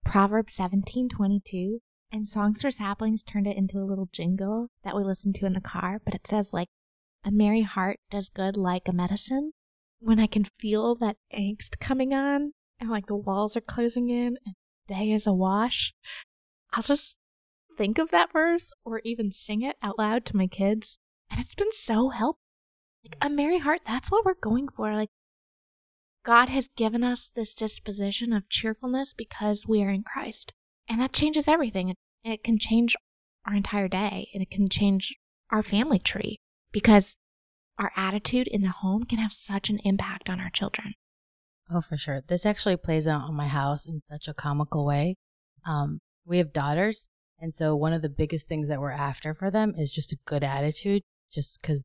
Proverbs 0.04 0.54
17:22 0.54 1.80
And 2.12 2.26
Songs 2.26 2.62
for 2.62 2.70
Saplings 2.70 3.22
turned 3.22 3.46
it 3.46 3.56
into 3.56 3.78
a 3.78 3.84
little 3.84 4.08
jingle 4.12 4.68
that 4.82 4.94
we 4.94 5.02
listen 5.02 5.32
to 5.34 5.46
in 5.46 5.54
the 5.54 5.60
car, 5.60 6.00
but 6.04 6.14
it 6.14 6.26
says 6.26 6.52
like 6.52 6.68
a 7.24 7.30
merry 7.30 7.62
heart 7.62 8.00
does 8.10 8.28
good 8.28 8.56
like 8.56 8.86
a 8.86 8.92
medicine. 8.92 9.52
When 9.98 10.20
I 10.20 10.26
can 10.26 10.46
feel 10.58 10.94
that 10.96 11.16
angst 11.32 11.78
coming 11.80 12.12
on 12.12 12.52
and 12.78 12.90
like 12.90 13.06
the 13.06 13.16
walls 13.16 13.56
are 13.56 13.62
closing 13.62 14.10
in 14.10 14.36
and 14.44 14.54
day 14.86 15.10
is 15.10 15.26
a 15.26 15.32
wash, 15.32 15.94
I'll 16.72 16.82
just 16.82 17.16
think 17.76 17.98
of 17.98 18.10
that 18.10 18.32
verse 18.32 18.72
or 18.84 19.00
even 19.04 19.32
sing 19.32 19.62
it 19.62 19.76
out 19.82 19.98
loud 19.98 20.24
to 20.26 20.36
my 20.36 20.46
kids. 20.46 20.98
And 21.30 21.40
it's 21.40 21.54
been 21.54 21.72
so 21.72 22.10
helpful. 22.10 22.43
Like 23.04 23.16
a 23.20 23.28
merry 23.28 23.58
heart, 23.58 23.82
that's 23.86 24.10
what 24.10 24.24
we're 24.24 24.34
going 24.34 24.68
for. 24.68 24.94
Like 24.94 25.10
God 26.24 26.48
has 26.48 26.68
given 26.68 27.04
us 27.04 27.28
this 27.28 27.54
disposition 27.54 28.32
of 28.32 28.48
cheerfulness 28.48 29.12
because 29.12 29.66
we 29.68 29.82
are 29.82 29.90
in 29.90 30.02
Christ. 30.02 30.54
And 30.88 31.00
that 31.00 31.12
changes 31.12 31.46
everything. 31.46 31.94
It, 32.24 32.42
can 32.42 32.58
change 32.58 32.96
our 33.46 33.54
entire 33.54 33.88
day 33.88 34.28
and 34.32 34.42
it 34.42 34.50
can 34.50 34.70
change 34.70 35.14
our 35.50 35.62
family 35.62 35.98
tree 35.98 36.40
because 36.72 37.16
our 37.78 37.92
attitude 37.96 38.48
in 38.48 38.62
the 38.62 38.70
home 38.70 39.04
can 39.04 39.18
have 39.18 39.32
such 39.32 39.68
an 39.68 39.78
impact 39.84 40.30
on 40.30 40.40
our 40.40 40.48
children. 40.48 40.94
Oh, 41.70 41.82
for 41.82 41.98
sure. 41.98 42.22
This 42.26 42.46
actually 42.46 42.76
plays 42.76 43.06
out 43.06 43.22
on 43.22 43.34
my 43.34 43.48
house 43.48 43.86
in 43.86 44.00
such 44.08 44.28
a 44.28 44.34
comical 44.34 44.86
way. 44.86 45.16
Um, 45.66 46.00
we 46.24 46.38
have 46.38 46.52
daughters, 46.52 47.08
and 47.38 47.54
so 47.54 47.74
one 47.74 47.92
of 47.92 48.02
the 48.02 48.08
biggest 48.08 48.48
things 48.48 48.68
that 48.68 48.80
we're 48.80 48.90
after 48.90 49.34
for 49.34 49.50
them 49.50 49.74
is 49.76 49.90
just 49.90 50.12
a 50.12 50.18
good 50.26 50.44
attitude, 50.44 51.02
just 51.32 51.60
because 51.60 51.82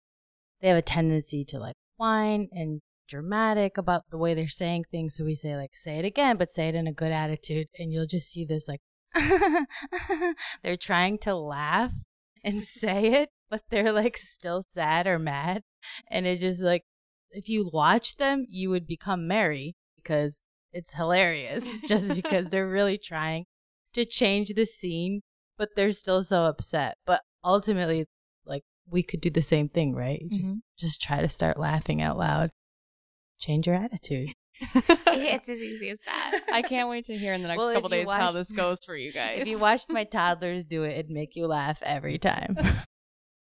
they 0.62 0.70
have 0.70 0.78
a 0.78 0.82
tendency 0.82 1.44
to 1.46 1.60
like 1.60 1.76
whine 1.98 2.48
and 2.52 2.82
dramatic 3.08 3.78
about 3.78 4.04
the 4.10 4.18
way 4.18 4.34
they're 4.34 4.48
saying 4.48 4.86
things. 4.92 5.16
So 5.16 5.26
we 5.26 5.36
say 5.36 5.56
like, 5.56 5.72
say 5.74 5.98
it 5.98 6.06
again, 6.06 6.38
but 6.38 6.52
say 6.52 6.70
it 6.70 6.76
in 6.76 6.88
a 6.88 6.94
good 6.94 7.12
attitude, 7.12 7.68
and 7.78 7.92
you'll 7.92 8.08
just 8.08 8.30
see 8.30 8.46
this 8.46 8.68
like, 8.68 8.82
they're 10.64 10.78
trying 10.78 11.18
to 11.20 11.36
laugh 11.36 11.92
and 12.44 12.62
say 12.64 13.22
it, 13.22 13.30
but 13.50 13.64
they're 13.70 13.92
like 13.92 14.18
still 14.18 14.64
sad 14.68 15.08
or 15.08 15.20
mad. 15.20 15.64
And 16.10 16.26
it 16.26 16.40
just 16.40 16.62
like, 16.62 16.84
if 17.32 17.50
you 17.50 17.70
watch 17.72 18.16
them, 18.16 18.46
you 18.48 18.70
would 18.70 18.88
become 18.88 19.28
merry 19.28 19.76
because 19.96 20.46
it's 20.72 20.94
hilarious 20.94 21.80
just 21.88 22.14
because 22.14 22.50
they're 22.50 22.70
really 22.70 22.98
trying 22.98 23.46
to 23.94 24.06
change 24.06 24.54
the 24.54 24.66
scene, 24.66 25.22
but 25.58 25.70
they're 25.76 25.92
still 25.92 26.24
so 26.24 26.44
upset. 26.44 26.98
But 27.06 27.22
ultimately, 27.44 28.06
we 28.92 29.04
could 29.04 29.22
do 29.22 29.30
the 29.30 29.42
same 29.42 29.70
thing, 29.70 29.96
right? 29.96 30.22
Mm-hmm. 30.24 30.38
Just, 30.38 30.58
just 30.78 31.02
try 31.02 31.22
to 31.22 31.30
start 31.30 31.60
laughing 31.60 32.02
out 32.02 32.18
loud. 32.18 32.52
Change 33.40 33.68
your 33.68 33.76
attitude. 33.76 34.34
it's 34.76 35.48
as 35.48 35.62
easy 35.62 35.90
as 35.90 36.00
that. 36.06 36.42
I 36.54 36.62
can't 36.62 36.90
wait 36.90 37.06
to 37.06 37.18
hear 37.18 37.34
in 37.34 37.42
the 37.42 37.48
next 37.48 37.60
well, 37.60 37.74
couple 37.74 37.90
days 37.90 38.06
watched, 38.06 38.22
how 38.22 38.32
this 38.32 38.52
goes 38.52 38.80
for 38.86 38.96
you 38.96 39.12
guys. 39.12 39.40
If 39.40 39.48
you 39.48 39.58
watched 39.58 39.90
my 39.90 40.04
toddlers 40.12 40.66
do 40.66 40.84
it, 40.84 40.92
it'd 40.92 41.10
make 41.10 41.36
you 41.36 41.48
laugh 41.48 41.80
every 41.82 42.18
time. 42.18 42.58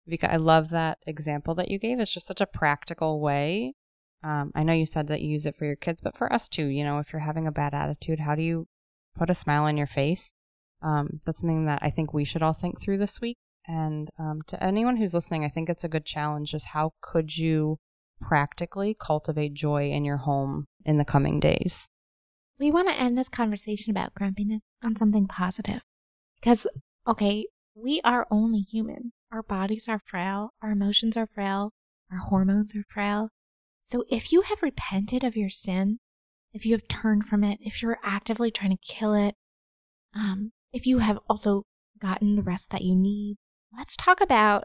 Because 0.06 0.30
I 0.32 0.36
love 0.36 0.70
that 0.70 0.98
example 1.06 1.54
that 1.56 1.70
you 1.70 1.78
gave. 1.78 2.00
It's 2.00 2.12
just 2.12 2.26
such 2.26 2.40
a 2.40 2.46
practical 2.46 3.20
way. 3.20 3.74
Um, 4.24 4.52
I 4.54 4.62
know 4.62 4.72
you 4.72 4.86
said 4.86 5.08
that 5.08 5.20
you 5.20 5.30
use 5.30 5.46
it 5.46 5.56
for 5.56 5.64
your 5.64 5.76
kids, 5.76 6.00
but 6.00 6.16
for 6.16 6.32
us 6.32 6.48
too, 6.48 6.66
you 6.66 6.84
know, 6.84 6.98
if 6.98 7.12
you're 7.12 7.20
having 7.20 7.46
a 7.46 7.52
bad 7.52 7.74
attitude, 7.74 8.20
how 8.20 8.34
do 8.34 8.42
you 8.42 8.66
put 9.16 9.30
a 9.30 9.34
smile 9.34 9.64
on 9.64 9.76
your 9.76 9.86
face? 9.86 10.32
Um, 10.80 11.20
that's 11.26 11.40
something 11.40 11.66
that 11.66 11.80
I 11.82 11.90
think 11.90 12.12
we 12.12 12.24
should 12.24 12.42
all 12.42 12.54
think 12.54 12.80
through 12.80 12.98
this 12.98 13.20
week. 13.20 13.36
And 13.66 14.08
um, 14.18 14.42
to 14.48 14.62
anyone 14.62 14.96
who's 14.96 15.14
listening, 15.14 15.44
I 15.44 15.48
think 15.48 15.68
it's 15.68 15.84
a 15.84 15.88
good 15.88 16.04
challenge. 16.04 16.54
Is 16.54 16.64
how 16.64 16.92
could 17.00 17.36
you 17.36 17.78
practically 18.20 18.96
cultivate 18.98 19.54
joy 19.54 19.90
in 19.90 20.04
your 20.04 20.18
home 20.18 20.66
in 20.84 20.98
the 20.98 21.04
coming 21.04 21.40
days? 21.40 21.88
We 22.58 22.70
want 22.70 22.88
to 22.88 23.00
end 23.00 23.16
this 23.16 23.28
conversation 23.28 23.90
about 23.90 24.14
grumpiness 24.14 24.62
on 24.82 24.96
something 24.96 25.26
positive. 25.26 25.82
Because, 26.40 26.66
okay, 27.06 27.46
we 27.74 28.00
are 28.04 28.26
only 28.30 28.60
human. 28.60 29.12
Our 29.32 29.42
bodies 29.42 29.88
are 29.88 30.00
frail, 30.04 30.50
our 30.60 30.70
emotions 30.70 31.16
are 31.16 31.26
frail, 31.26 31.72
our 32.10 32.18
hormones 32.18 32.74
are 32.76 32.84
frail. 32.88 33.30
So 33.82 34.04
if 34.10 34.32
you 34.32 34.42
have 34.42 34.62
repented 34.62 35.24
of 35.24 35.36
your 35.36 35.50
sin, 35.50 35.98
if 36.52 36.66
you 36.66 36.72
have 36.72 36.86
turned 36.86 37.24
from 37.24 37.42
it, 37.42 37.58
if 37.62 37.82
you're 37.82 37.98
actively 38.04 38.50
trying 38.50 38.76
to 38.76 38.94
kill 38.94 39.14
it, 39.14 39.34
um, 40.14 40.52
if 40.72 40.86
you 40.86 40.98
have 40.98 41.18
also 41.28 41.64
gotten 41.98 42.36
the 42.36 42.42
rest 42.42 42.70
that 42.70 42.82
you 42.82 42.94
need, 42.94 43.36
let's 43.76 43.96
talk 43.96 44.20
about 44.20 44.64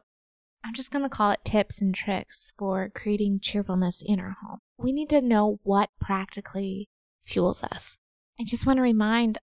I'm 0.63 0.73
just 0.73 0.91
going 0.91 1.03
to 1.03 1.09
call 1.09 1.31
it 1.31 1.45
tips 1.45 1.81
and 1.81 1.93
tricks 1.93 2.53
for 2.57 2.89
creating 2.93 3.39
cheerfulness 3.41 4.03
in 4.05 4.19
our 4.19 4.35
home. 4.41 4.59
We 4.77 4.91
need 4.91 5.09
to 5.11 5.21
know 5.21 5.59
what 5.63 5.89
practically 6.01 6.89
fuels 7.23 7.63
us. 7.63 7.97
I 8.39 8.43
just 8.43 8.65
want 8.65 8.77
to 8.77 8.83
remind 8.83 9.37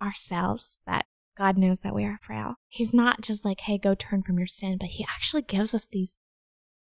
ourselves 0.00 0.78
that 0.86 1.06
God 1.36 1.58
knows 1.58 1.80
that 1.80 1.94
we 1.94 2.04
are 2.04 2.18
frail. 2.22 2.54
He's 2.68 2.94
not 2.94 3.20
just 3.20 3.44
like, 3.44 3.60
hey, 3.60 3.78
go 3.78 3.94
turn 3.94 4.22
from 4.22 4.38
your 4.38 4.46
sin, 4.46 4.78
but 4.78 4.90
He 4.90 5.04
actually 5.08 5.42
gives 5.42 5.74
us 5.74 5.86
these 5.86 6.18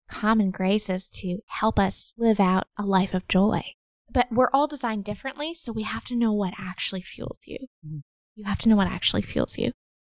common 0.09 0.51
graces 0.51 1.07
to 1.09 1.39
help 1.47 1.79
us 1.79 2.13
live 2.17 2.39
out 2.39 2.67
a 2.77 2.83
life 2.83 3.13
of 3.13 3.27
joy. 3.27 3.63
But 4.11 4.27
we're 4.31 4.51
all 4.51 4.67
designed 4.67 5.05
differently, 5.05 5.53
so 5.53 5.71
we 5.71 5.83
have 5.83 6.03
to 6.05 6.15
know 6.15 6.33
what 6.33 6.53
actually 6.59 7.01
fuels 7.01 7.39
you. 7.45 7.57
Mm-hmm. 7.85 7.99
You 8.35 8.45
have 8.45 8.59
to 8.59 8.69
know 8.69 8.75
what 8.75 8.87
actually 8.87 9.21
fuels 9.21 9.57
you. 9.57 9.71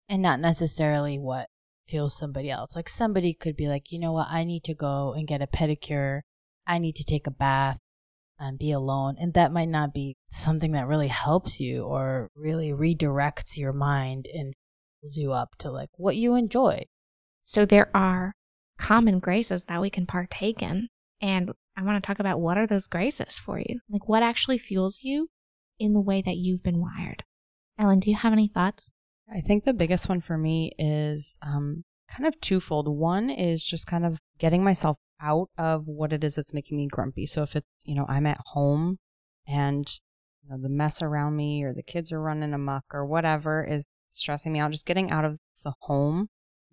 And 0.10 0.22
not 0.22 0.40
necessarily 0.40 1.18
what 1.18 1.48
fuels 1.88 2.18
somebody 2.18 2.50
else. 2.50 2.76
Like 2.76 2.90
somebody 2.90 3.34
could 3.34 3.56
be 3.56 3.68
like, 3.68 3.92
you 3.92 4.00
know 4.00 4.14
what, 4.14 4.28
I 4.30 4.44
need 4.44 4.64
to 4.66 4.74
go 4.74 5.14
and 5.14 5.28
get 5.28 5.42
a 5.42 5.48
pedicure. 5.48 6.22
I 6.68 6.80
need 6.80 6.96
to 6.96 7.04
take 7.04 7.28
a 7.28 7.32
bath 7.32 7.78
and 8.40 8.60
be 8.60 8.72
alone. 8.72 9.16
And 9.20 9.34
that 9.34 9.52
might 9.52 9.70
not 9.70 9.94
be 9.94 10.18
something 10.30 10.72
that 10.74 10.88
really 10.88 11.08
helps 11.08 11.60
you 11.60 11.84
or 11.84 12.30
really 12.36 12.72
redirects 12.72 13.58
your 13.58 13.74
mind 13.74 14.28
and 14.34 14.54
pulls 15.02 15.18
you 15.18 15.32
up 15.32 15.56
to 15.60 15.72
like 15.72 15.90
what 15.96 16.16
you 16.16 16.36
enjoy. 16.36 16.86
So 17.44 17.66
there 17.66 17.96
are 17.96 18.34
common 18.78 19.20
graces 19.20 19.66
that 19.66 19.82
we 19.82 19.90
can 19.90 20.06
partake 20.06 20.62
in. 20.62 20.90
And 21.22 21.52
I 21.78 21.84
want 21.84 22.02
to 22.02 22.06
talk 22.06 22.20
about 22.20 22.42
what 22.42 22.58
are 22.58 22.68
those 22.68 22.88
graces 22.88 23.38
for 23.38 23.60
you? 23.60 23.80
Like 23.90 24.08
what 24.08 24.24
actually 24.24 24.58
fuels 24.58 25.00
you 25.02 25.30
in 25.80 25.94
the 25.94 26.02
way 26.02 26.22
that 26.22 26.38
you've 26.38 26.64
been 26.64 26.80
wired. 26.80 27.24
Ellen, 27.78 28.00
do 28.00 28.10
you 28.10 28.16
have 28.16 28.34
any 28.34 28.48
thoughts? 28.48 28.92
I 29.32 29.42
think 29.42 29.64
the 29.64 29.74
biggest 29.74 30.08
one 30.08 30.22
for 30.22 30.38
me 30.38 30.72
is 30.78 31.38
um, 31.42 31.84
kind 32.10 32.28
of 32.28 32.40
twofold. 32.42 32.88
One 32.88 33.30
is 33.30 33.66
just 33.66 33.88
kind 33.88 34.06
of 34.06 34.20
getting 34.38 34.64
myself 34.64 34.98
out 35.22 35.50
of 35.58 35.88
what 35.88 36.14
it 36.14 36.24
is 36.24 36.36
that's 36.36 36.54
making 36.54 36.78
me 36.78 36.88
grumpy. 36.88 37.26
So 37.26 37.44
if 37.44 37.56
it's, 37.56 37.68
you 37.84 37.96
know, 37.96 38.06
I'm 38.08 38.26
at 38.26 38.40
home 38.54 38.98
and 39.48 39.88
you 40.44 40.50
know, 40.50 40.62
the 40.62 40.70
mess 40.70 41.02
around 41.02 41.36
me 41.36 41.64
or 41.64 41.74
the 41.74 41.84
kids 41.84 42.12
are 42.12 42.22
running 42.22 42.54
amok 42.54 42.86
or 42.94 43.06
whatever 43.06 43.66
is 43.66 43.86
stressing 44.12 44.54
me 44.54 44.60
out, 44.60 44.72
just 44.72 44.86
getting 44.86 45.10
out 45.10 45.26
of 45.26 45.38
the 45.64 45.74
home, 45.82 46.28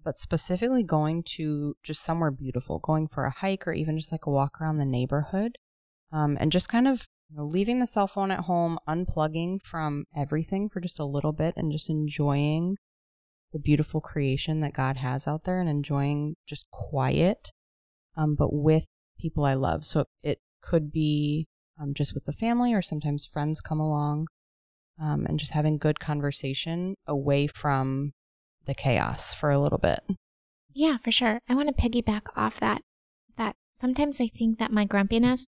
but 0.05 0.19
specifically 0.19 0.83
going 0.83 1.23
to 1.23 1.75
just 1.83 2.03
somewhere 2.03 2.31
beautiful, 2.31 2.79
going 2.81 3.09
for 3.09 3.25
a 3.25 3.31
hike 3.31 3.67
or 3.67 3.73
even 3.73 3.97
just 3.97 4.13
like 4.13 4.27
a 4.27 4.31
walk 4.31 4.61
around 4.61 4.79
the 4.79 4.85
neighborhood. 4.85 5.57
Um, 6.13 6.37
and 6.39 6.53
just 6.53 6.69
kind 6.69 6.87
of 6.87 7.07
you 7.33 7.39
know, 7.39 7.47
leaving 7.47 7.81
the 7.81 7.87
cell 7.87 8.07
phone 8.07 8.31
at 8.31 8.41
home, 8.41 8.79
unplugging 8.87 9.63
from 9.63 10.05
everything 10.15 10.69
for 10.69 10.81
just 10.81 10.99
a 10.99 11.05
little 11.05 11.33
bit 11.33 11.55
and 11.57 11.73
just 11.73 11.89
enjoying 11.89 12.77
the 13.53 13.59
beautiful 13.59 14.01
creation 14.01 14.61
that 14.61 14.75
God 14.75 14.99
has 14.99 15.27
out 15.27 15.45
there 15.45 15.61
and 15.61 15.69
enjoying 15.69 16.37
just 16.47 16.71
quiet 16.71 17.51
um, 18.17 18.35
but 18.35 18.53
with 18.53 18.87
people 19.19 19.45
I 19.45 19.55
love. 19.55 19.85
So 19.85 20.07
it 20.23 20.41
could 20.63 20.93
be 20.93 21.47
um, 21.81 21.95
just 21.95 22.15
with 22.15 22.25
the 22.25 22.33
family, 22.33 22.73
or 22.75 22.83
sometimes 22.83 23.27
friends 23.27 23.61
come 23.61 23.81
along, 23.81 24.29
um, 25.01 25.27
and 25.27 25.39
just 25.39 25.53
having 25.53 25.79
good 25.79 26.01
conversation 26.01 26.95
away 27.07 27.47
from 27.47 28.13
the 28.67 28.75
chaos 28.75 29.35
for 29.35 29.51
a 29.51 29.59
little 29.59 29.79
bit. 29.79 30.01
Yeah, 30.75 30.97
for 30.99 31.11
sure. 31.11 31.41
I 31.49 31.55
want 31.55 31.75
to 31.75 31.83
piggyback 31.83 32.23
off 32.37 32.61
that. 32.61 32.83
That 33.37 33.57
sometimes 33.73 34.21
I 34.21 34.27
think 34.27 34.59
that 34.59 34.71
my 34.71 34.85
grumpiness, 34.85 35.47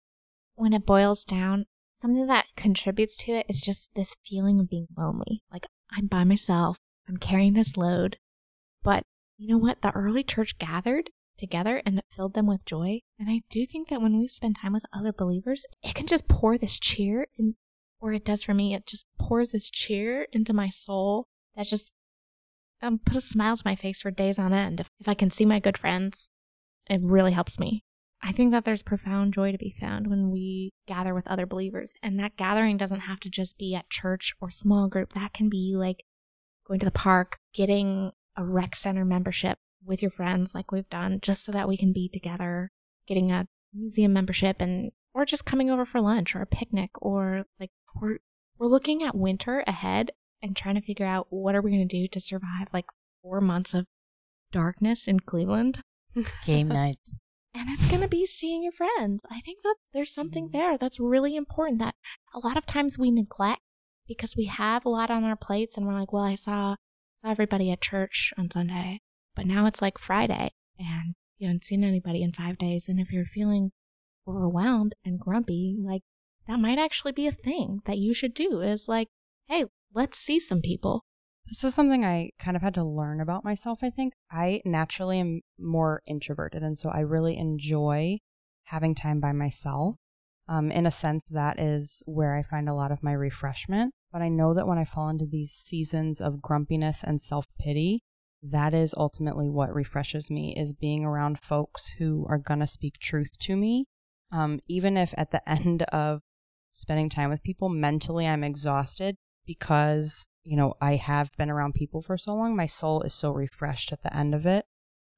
when 0.56 0.74
it 0.74 0.86
boils 0.86 1.24
down, 1.24 1.66
something 2.04 2.28
that 2.28 2.48
contributes 2.58 3.16
to 3.16 3.32
it 3.32 3.46
is 3.48 3.62
just 3.62 3.96
this 3.96 4.14
feeling 4.26 4.60
of 4.60 4.70
being 4.70 4.88
lonely. 4.98 5.42
Like 5.52 5.66
I'm 5.90 6.08
by 6.08 6.26
myself, 6.26 6.76
I'm 7.08 7.16
carrying 7.16 7.54
this 7.54 7.78
load. 7.78 8.18
But 8.84 9.04
you 9.38 9.48
know 9.48 9.58
what? 9.58 9.82
The 9.82 9.92
early 9.92 10.22
church 10.22 10.58
gathered 10.58 11.12
together 11.38 11.82
and 11.86 11.98
it 11.98 12.06
filled 12.14 12.34
them 12.34 12.46
with 12.46 12.66
joy. 12.66 13.00
And 13.18 13.30
I 13.30 13.42
do 13.50 13.66
think 13.66 13.88
that 13.88 14.02
when 14.02 14.20
we 14.20 14.28
spend 14.28 14.58
time 14.62 14.74
with 14.74 14.86
other 14.92 15.14
believers, 15.14 15.66
it 15.82 15.96
can 15.96 16.06
just 16.06 16.28
pour 16.28 16.58
this 16.58 16.78
cheer 16.78 17.28
in, 17.38 17.56
or 18.02 18.12
it 18.12 18.26
does 18.26 18.44
for 18.44 18.54
me. 18.54 18.76
It 18.76 18.86
just 18.86 19.06
pours 19.18 19.52
this 19.52 19.70
cheer 19.70 20.28
into 20.34 20.52
my 20.52 20.68
soul 20.68 21.26
that 21.56 21.68
just 21.68 21.94
um, 22.82 23.00
put 23.00 23.16
a 23.16 23.22
smile 23.22 23.56
to 23.56 23.64
my 23.64 23.78
face 23.78 24.02
for 24.02 24.12
days 24.12 24.38
on 24.38 24.52
end. 24.52 24.82
If, 24.82 24.90
if 25.00 25.08
I 25.08 25.14
can 25.14 25.32
see 25.32 25.46
my 25.46 25.62
good 25.62 25.78
friends, 25.78 26.28
it 26.90 27.00
really 27.02 27.32
helps 27.32 27.58
me. 27.58 27.86
I 28.24 28.32
think 28.32 28.52
that 28.52 28.66
there's 28.66 28.84
profound 28.84 29.34
joy 29.34 29.52
to 29.52 29.58
be 29.58 29.76
found 29.78 30.08
when 30.08 30.32
we 30.32 30.72
gather 30.88 31.14
with 31.14 31.28
other 31.28 31.46
believers. 31.46 31.94
And 32.02 32.18
that 32.20 32.38
gathering 32.38 32.78
doesn't 32.78 33.02
have 33.02 33.20
to 33.22 33.30
just 33.30 33.58
be 33.58 33.76
at 33.76 33.90
church 33.90 34.34
or 34.40 34.50
small 34.50 34.88
group. 34.88 35.14
That 35.14 35.34
can 35.34 35.50
be 35.50 35.74
like 35.76 36.06
going 36.66 36.80
to 36.80 36.86
the 36.86 36.92
park, 36.92 37.40
getting 37.54 38.12
a 38.38 38.46
rec 38.46 38.76
center 38.76 39.04
membership, 39.04 39.60
with 39.86 40.02
your 40.02 40.12
friends 40.12 40.54
like 40.54 40.72
we've 40.72 40.90
done 40.90 41.20
just 41.22 41.44
so 41.44 41.52
that 41.52 41.68
we 41.68 41.78
can 41.78 41.92
be 41.92 42.10
together, 42.10 42.72
getting 43.08 43.32
a 43.32 43.48
museum 43.74 44.14
membership 44.14 44.62
and 44.62 44.92
or 45.14 45.26
just 45.26 45.46
coming 45.46 45.70
over 45.70 45.86
for 45.86 46.02
lunch 46.02 46.36
or 46.36 46.42
a 46.42 46.48
picnic 46.48 46.92
or 47.02 47.46
like 47.60 47.72
we're 48.00 48.18
we're 48.58 48.68
looking 48.68 49.04
at 49.04 49.16
winter 49.16 49.64
ahead 49.68 50.12
and 50.42 50.56
trying 50.56 50.76
to 50.76 50.82
figure 50.82 51.06
out 51.06 51.28
what 51.30 51.56
are 51.56 51.62
we 51.62 51.72
going 51.72 51.88
to 51.88 52.02
do 52.02 52.08
to 52.08 52.20
survive 52.20 52.68
like 52.72 52.86
four 53.22 53.42
months 53.42 53.74
of 53.74 53.88
darkness 54.52 55.08
in 55.08 55.20
Cleveland. 55.20 55.82
Game 56.46 56.68
nights. 56.70 57.18
And 57.54 57.70
it's 57.70 57.88
going 57.90 58.02
to 58.02 58.08
be 58.08 58.26
seeing 58.26 58.64
your 58.64 58.72
friends. 58.72 59.22
I 59.30 59.40
think 59.42 59.62
that 59.64 59.76
there's 59.94 60.14
something 60.14 60.48
Mhm. 60.50 60.52
there 60.54 60.78
that's 60.78 61.00
really 61.00 61.36
important 61.36 61.80
that 61.80 61.96
a 62.34 62.40
lot 62.40 62.58
of 62.58 62.66
times 62.66 62.98
we 62.98 63.12
neglect 63.12 63.62
because 64.08 64.36
we 64.36 64.46
have 64.46 64.86
a 64.86 64.90
lot 64.90 65.12
on 65.12 65.24
our 65.24 65.36
plates 65.36 65.78
and 65.78 65.86
we're 65.86 66.00
like, 66.00 66.12
well, 66.12 66.24
I 66.24 66.36
saw 66.36 66.76
saw 67.16 67.30
everybody 67.30 67.70
at 67.72 67.80
church 67.80 68.34
on 68.38 68.50
Sunday, 68.50 69.02
but 69.36 69.46
now 69.46 69.66
it's 69.68 69.82
like 69.82 69.98
Friday 70.00 70.52
and 70.80 71.14
you 71.38 71.48
haven't 71.48 71.64
seen 71.66 71.84
anybody 71.84 72.22
in 72.24 72.34
5 72.34 72.58
days 72.58 72.90
and 72.90 73.00
if 73.00 73.12
you're 73.12 73.24
feeling 73.26 73.72
overwhelmed 74.28 74.96
and 75.06 75.20
grumpy, 75.20 75.78
like 75.80 76.02
that 76.48 76.60
might 76.60 76.80
actually 76.80 77.12
be 77.12 77.28
a 77.28 77.32
thing 77.32 77.82
that 77.86 77.98
you 78.00 78.14
should 78.14 78.34
do 78.34 78.62
is 78.62 78.88
like, 78.88 79.10
hey, 79.48 79.66
let's 79.94 80.18
see 80.18 80.40
some 80.40 80.62
people. 80.62 81.06
This 81.48 81.64
is 81.64 81.76
something 81.76 82.06
I 82.06 82.32
kind 82.40 82.56
of 82.56 82.64
had 82.64 82.74
to 82.76 82.84
learn 82.84 83.20
about 83.20 83.44
myself, 83.44 83.80
I 83.84 83.90
think. 83.90 84.14
I 84.32 84.62
naturally 84.66 85.20
am 85.20 85.42
more 85.60 86.02
introverted, 86.08 86.64
and 86.64 86.80
so 86.80 86.90
I 86.90 87.02
really 87.02 87.38
enjoy 87.38 88.20
having 88.66 88.96
time 88.96 89.20
by 89.20 89.34
myself. 89.34 89.96
Um, 90.48 90.72
in 90.72 90.86
a 90.86 90.92
sense, 90.92 91.24
that 91.30 91.60
is 91.60 92.04
where 92.06 92.36
I 92.36 92.44
find 92.44 92.68
a 92.68 92.74
lot 92.74 92.92
of 92.92 93.04
my 93.04 93.14
refreshment. 93.14 93.94
But 94.12 94.22
I 94.22 94.30
know 94.30 94.54
that 94.54 94.68
when 94.68 94.78
I 94.78 94.86
fall 94.86 95.10
into 95.10 95.26
these 95.26 95.52
seasons 95.52 96.22
of 96.22 96.42
grumpiness 96.42 97.04
and 97.04 97.22
self 97.22 97.48
pity, 97.60 98.04
that 98.44 98.74
is 98.74 98.94
ultimately 98.96 99.50
what 99.50 99.74
refreshes 99.74 100.30
me 100.30 100.54
is 100.56 100.74
being 100.74 101.04
around 101.06 101.40
folks 101.40 101.94
who 101.98 102.26
are 102.30 102.38
going 102.38 102.60
to 102.60 102.68
speak 102.68 103.00
truth 103.00 103.38
to 103.40 103.56
me. 103.56 103.86
Um, 104.32 104.60
even 104.68 104.98
if 104.98 105.14
at 105.18 105.32
the 105.32 105.48
end 105.50 105.84
of 105.84 106.22
spending 106.72 107.10
time 107.10 107.30
with 107.30 107.44
people, 107.44 107.70
mentally 107.70 108.28
I'm 108.28 108.44
exhausted 108.44 109.16
because, 109.46 110.28
you 110.44 110.58
know, 110.58 110.74
I 110.82 110.96
have 110.96 111.32
been 111.38 111.50
around 111.50 111.74
people 111.74 112.02
for 112.02 112.18
so 112.18 112.34
long. 112.34 112.56
My 112.56 112.66
soul 112.66 113.02
is 113.02 113.14
so 113.14 113.32
refreshed 113.32 113.92
at 113.92 114.04
the 114.04 114.16
end 114.16 114.36
of 114.36 114.46
it 114.46 114.66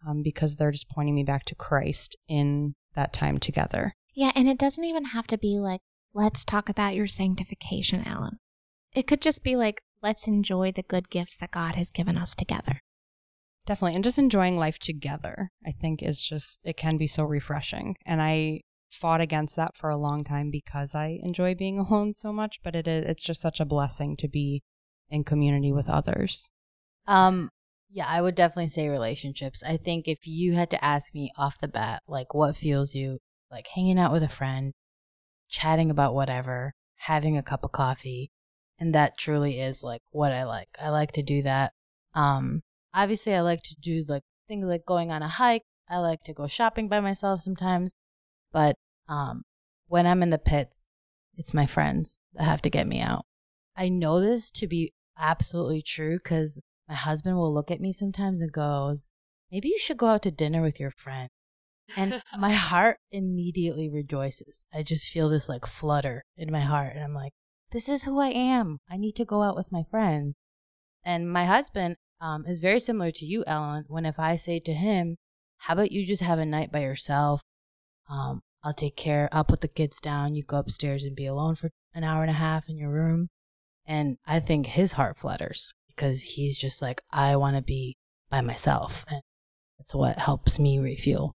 um, 0.07 0.21
because 0.21 0.55
they're 0.55 0.71
just 0.71 0.89
pointing 0.89 1.15
me 1.15 1.23
back 1.23 1.45
to 1.45 1.55
Christ 1.55 2.15
in 2.27 2.75
that 2.95 3.13
time 3.13 3.38
together. 3.38 3.93
Yeah, 4.13 4.31
and 4.35 4.47
it 4.47 4.57
doesn't 4.57 4.83
even 4.83 5.05
have 5.05 5.27
to 5.27 5.38
be 5.38 5.59
like, 5.59 5.81
let's 6.13 6.45
talk 6.45 6.69
about 6.69 6.95
your 6.95 7.07
sanctification, 7.07 8.03
Alan. 8.05 8.39
It 8.93 9.07
could 9.07 9.21
just 9.21 9.43
be 9.43 9.55
like, 9.55 9.81
let's 10.01 10.27
enjoy 10.27 10.71
the 10.71 10.83
good 10.83 11.09
gifts 11.09 11.35
that 11.38 11.51
God 11.51 11.75
has 11.75 11.91
given 11.91 12.17
us 12.17 12.35
together. 12.35 12.81
Definitely. 13.65 13.95
And 13.95 14.03
just 14.03 14.19
enjoying 14.19 14.57
life 14.57 14.77
together, 14.77 15.49
I 15.65 15.71
think, 15.71 16.03
is 16.03 16.21
just, 16.21 16.59
it 16.63 16.77
can 16.77 16.97
be 16.97 17.07
so 17.07 17.23
refreshing. 17.23 17.97
And 18.05 18.21
I 18.21 18.61
fought 18.91 19.21
against 19.21 19.55
that 19.55 19.75
for 19.75 19.89
a 19.89 19.97
long 19.97 20.23
time 20.23 20.51
because 20.51 20.93
I 20.93 21.19
enjoy 21.23 21.55
being 21.55 21.79
alone 21.79 22.13
so 22.15 22.31
much, 22.31 22.59
but 22.63 22.75
it 22.75 22.88
is, 22.88 23.05
it's 23.05 23.23
just 23.23 23.41
such 23.41 23.59
a 23.59 23.65
blessing 23.65 24.15
to 24.17 24.27
be 24.27 24.63
in 25.09 25.23
community 25.23 25.71
with 25.71 25.89
others. 25.89 26.49
Um, 27.07 27.49
yeah, 27.89 28.07
I 28.07 28.21
would 28.21 28.35
definitely 28.35 28.69
say 28.69 28.89
relationships. 28.89 29.63
I 29.63 29.77
think 29.77 30.07
if 30.07 30.19
you 30.25 30.53
had 30.53 30.69
to 30.71 30.83
ask 30.83 31.13
me 31.13 31.31
off 31.37 31.59
the 31.61 31.67
bat, 31.67 32.01
like 32.07 32.33
what 32.33 32.57
feels 32.57 32.93
you, 32.93 33.19
like 33.51 33.67
hanging 33.73 33.99
out 33.99 34.11
with 34.11 34.23
a 34.23 34.29
friend, 34.29 34.73
chatting 35.49 35.89
about 35.89 36.13
whatever, 36.13 36.73
having 36.95 37.37
a 37.37 37.43
cup 37.43 37.63
of 37.63 37.71
coffee, 37.71 38.31
and 38.79 38.93
that 38.93 39.17
truly 39.17 39.59
is 39.59 39.83
like 39.83 40.01
what 40.11 40.31
I 40.31 40.43
like. 40.43 40.67
I 40.81 40.89
like 40.89 41.11
to 41.13 41.23
do 41.23 41.43
that. 41.43 41.73
Um, 42.13 42.61
obviously, 42.93 43.33
I 43.33 43.41
like 43.41 43.61
to 43.63 43.75
do 43.79 44.03
like 44.07 44.23
things 44.47 44.65
like 44.65 44.85
going 44.85 45.11
on 45.11 45.21
a 45.21 45.29
hike. 45.29 45.63
I 45.87 45.97
like 45.99 46.21
to 46.21 46.33
go 46.33 46.47
shopping 46.47 46.87
by 46.87 46.99
myself 46.99 47.41
sometimes, 47.41 47.93
but 48.51 48.75
um, 49.07 49.43
when 49.87 50.07
I'm 50.07 50.23
in 50.23 50.31
the 50.31 50.37
pits, 50.37 50.89
it's 51.37 51.53
my 51.53 51.65
friends 51.65 52.19
that 52.33 52.43
have 52.43 52.61
to 52.63 52.69
get 52.69 52.87
me 52.87 53.01
out. 53.01 53.25
I 53.75 53.89
know 53.89 54.21
this 54.21 54.51
to 54.51 54.67
be 54.67 54.93
absolutely 55.17 55.81
true 55.81 56.17
because 56.17 56.61
my 56.88 56.95
husband 56.95 57.38
will 57.38 57.53
look 57.53 57.71
at 57.71 57.81
me 57.81 57.91
sometimes 57.91 58.41
and 58.41 58.51
goes, 58.51 59.11
Maybe 59.51 59.69
you 59.69 59.77
should 59.79 59.97
go 59.97 60.07
out 60.07 60.23
to 60.23 60.31
dinner 60.31 60.61
with 60.61 60.79
your 60.79 60.91
friend. 60.91 61.29
And 61.95 62.21
my 62.39 62.53
heart 62.53 62.97
immediately 63.11 63.89
rejoices. 63.89 64.65
I 64.73 64.83
just 64.83 65.09
feel 65.09 65.29
this 65.29 65.49
like 65.49 65.65
flutter 65.65 66.23
in 66.38 66.51
my 66.51 66.61
heart. 66.61 66.93
And 66.95 67.03
I'm 67.03 67.13
like, 67.13 67.33
This 67.71 67.89
is 67.89 68.03
who 68.03 68.19
I 68.19 68.29
am. 68.29 68.79
I 68.89 68.97
need 68.97 69.15
to 69.17 69.25
go 69.25 69.43
out 69.43 69.55
with 69.55 69.71
my 69.71 69.83
friends. 69.89 70.35
And 71.03 71.31
my 71.31 71.45
husband 71.45 71.97
um, 72.21 72.45
is 72.47 72.59
very 72.59 72.79
similar 72.79 73.11
to 73.11 73.25
you, 73.25 73.43
Ellen, 73.45 73.85
when 73.88 74.05
if 74.05 74.19
I 74.19 74.35
say 74.35 74.59
to 74.59 74.73
him, 74.73 75.17
How 75.57 75.73
about 75.73 75.91
you 75.91 76.05
just 76.05 76.23
have 76.23 76.39
a 76.39 76.45
night 76.45 76.71
by 76.71 76.79
yourself? 76.79 77.41
Um, 78.09 78.41
I'll 78.63 78.73
take 78.73 78.95
care. 78.95 79.29
I'll 79.31 79.43
put 79.43 79.61
the 79.61 79.67
kids 79.67 79.99
down. 79.99 80.33
You 80.35 80.43
go 80.43 80.57
upstairs 80.57 81.05
and 81.05 81.15
be 81.15 81.25
alone 81.25 81.55
for 81.55 81.69
an 81.93 82.03
hour 82.03 82.21
and 82.21 82.31
a 82.31 82.35
half 82.35 82.63
in 82.67 82.77
your 82.77 82.89
room. 82.89 83.29
And 83.85 84.17
I 84.25 84.39
think 84.39 84.65
his 84.65 84.93
heart 84.93 85.17
flutters 85.17 85.73
because 85.87 86.21
he's 86.23 86.57
just 86.57 86.81
like, 86.81 87.01
I 87.11 87.35
want 87.35 87.55
to 87.55 87.61
be 87.61 87.95
by 88.29 88.41
myself. 88.41 89.05
And 89.07 89.21
that's 89.77 89.93
what 89.95 90.17
helps 90.17 90.57
me 90.59 90.79
refuel. 90.79 91.33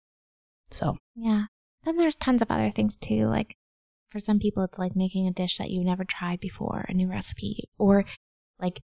So, 0.71 0.97
Yeah. 1.15 1.45
Then 1.83 1.97
there's 1.97 2.15
tons 2.15 2.41
of 2.41 2.51
other 2.51 2.71
things 2.71 2.97
too. 2.97 3.27
Like 3.27 3.55
for 4.10 4.19
some 4.19 4.39
people, 4.39 4.63
it's 4.63 4.77
like 4.79 4.95
making 4.95 5.27
a 5.27 5.31
dish 5.31 5.57
that 5.57 5.69
you've 5.69 5.86
never 5.86 6.03
tried 6.03 6.39
before, 6.39 6.86
a 6.89 6.93
new 6.93 7.10
recipe, 7.10 7.69
or 7.77 8.05
like 8.60 8.79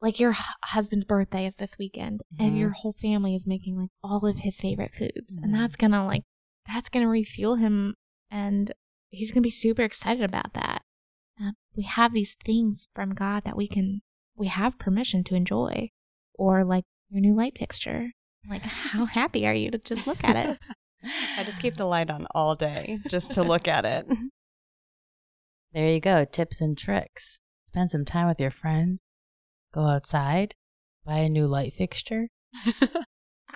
like 0.00 0.18
your 0.18 0.34
husband's 0.64 1.04
birthday 1.04 1.46
is 1.46 1.54
this 1.56 1.78
weekend, 1.78 2.22
and 2.38 2.52
Mhm. 2.54 2.58
your 2.58 2.70
whole 2.70 2.94
family 2.94 3.36
is 3.36 3.46
making 3.46 3.76
like 3.78 3.90
all 4.02 4.26
of 4.26 4.38
his 4.38 4.56
favorite 4.56 4.92
foods, 4.94 5.38
Mhm. 5.38 5.42
and 5.44 5.54
that's 5.54 5.76
gonna 5.76 6.04
like 6.04 6.22
that's 6.66 6.88
gonna 6.88 7.06
refuel 7.08 7.56
him, 7.56 7.94
and 8.30 8.72
he's 9.10 9.30
gonna 9.30 9.42
be 9.42 9.50
super 9.50 9.82
excited 9.82 10.24
about 10.24 10.54
that. 10.54 10.82
Uh, 11.42 11.52
we 11.76 11.82
have 11.82 12.14
these 12.14 12.36
things 12.44 12.88
from 12.94 13.14
God 13.14 13.44
that 13.44 13.56
we 13.56 13.66
can 13.66 14.02
we 14.36 14.48
have 14.48 14.78
permission 14.78 15.24
to 15.24 15.34
enjoy, 15.34 15.90
or 16.34 16.64
like 16.64 16.84
your 17.10 17.20
new 17.20 17.34
light 17.34 17.58
fixture. 17.58 18.10
Like, 18.48 18.62
how 18.62 19.04
happy 19.20 19.46
are 19.46 19.54
you 19.54 19.70
to 19.70 19.78
just 19.78 20.06
look 20.06 20.24
at 20.24 20.36
it? 20.36 20.58
I 21.36 21.44
just 21.44 21.60
keep 21.60 21.74
the 21.74 21.84
light 21.84 22.10
on 22.10 22.26
all 22.32 22.54
day 22.54 23.00
just 23.08 23.32
to 23.32 23.42
look 23.42 23.66
at 23.66 23.84
it. 23.84 24.06
there 25.72 25.88
you 25.88 26.00
go. 26.00 26.24
Tips 26.24 26.60
and 26.60 26.78
tricks. 26.78 27.40
Spend 27.66 27.90
some 27.90 28.04
time 28.04 28.28
with 28.28 28.40
your 28.40 28.50
friends. 28.50 29.00
Go 29.74 29.86
outside. 29.86 30.54
Buy 31.04 31.18
a 31.18 31.28
new 31.28 31.46
light 31.46 31.72
fixture. 31.74 32.28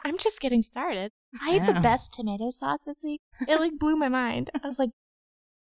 I'm 0.05 0.19
just 0.19 0.41
getting 0.41 0.63
started. 0.63 1.13
I 1.41 1.51
had 1.51 1.69
the 1.69 1.81
best 1.81 2.13
tomato 2.13 2.51
sauce 2.51 2.81
this 2.87 2.99
week. 3.03 3.21
It 3.47 3.61
like 3.61 3.79
blew 3.79 3.97
my 3.97 4.09
mind. 4.09 4.51
I 4.55 4.67
was 4.67 4.79
like, 4.79 4.91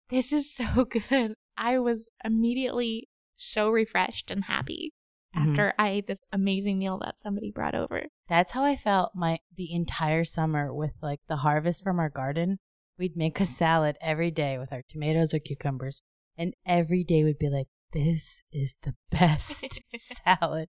this 0.09 0.31
is 0.31 0.53
so 0.53 0.85
good. 0.85 1.35
I 1.57 1.79
was 1.79 2.09
immediately 2.23 3.09
so 3.35 3.69
refreshed 3.69 4.31
and 4.31 4.45
happy 4.45 4.93
Mhm. 5.35 5.49
after 5.49 5.73
I 5.77 5.89
ate 5.89 6.07
this 6.07 6.21
amazing 6.31 6.79
meal 6.79 6.97
that 6.99 7.19
somebody 7.19 7.51
brought 7.51 7.75
over. 7.75 8.05
That's 8.27 8.51
how 8.51 8.63
I 8.63 8.75
felt 8.75 9.11
my 9.15 9.39
the 9.53 9.73
entire 9.73 10.23
summer 10.25 10.73
with 10.73 10.93
like 11.01 11.19
the 11.27 11.37
harvest 11.37 11.83
from 11.83 11.99
our 11.99 12.09
garden. 12.09 12.59
We'd 12.97 13.17
make 13.17 13.39
a 13.41 13.45
salad 13.45 13.97
every 13.99 14.31
day 14.31 14.57
with 14.57 14.71
our 14.71 14.83
tomatoes 14.87 15.33
or 15.33 15.39
cucumbers, 15.39 16.01
and 16.37 16.53
every 16.65 17.03
day 17.03 17.23
would 17.25 17.37
be 17.37 17.49
like, 17.49 17.67
"This 17.91 18.41
is 18.51 18.77
the 18.83 18.95
best 19.11 19.81
salad 19.97 20.69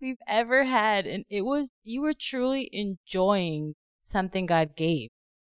we've 0.00 0.20
ever 0.26 0.64
had," 0.64 1.06
and 1.06 1.24
it 1.28 1.42
was 1.42 1.70
you 1.82 2.00
were 2.00 2.14
truly 2.14 2.70
enjoying 2.72 3.74
something 4.00 4.46
God 4.46 4.74
gave, 4.76 5.10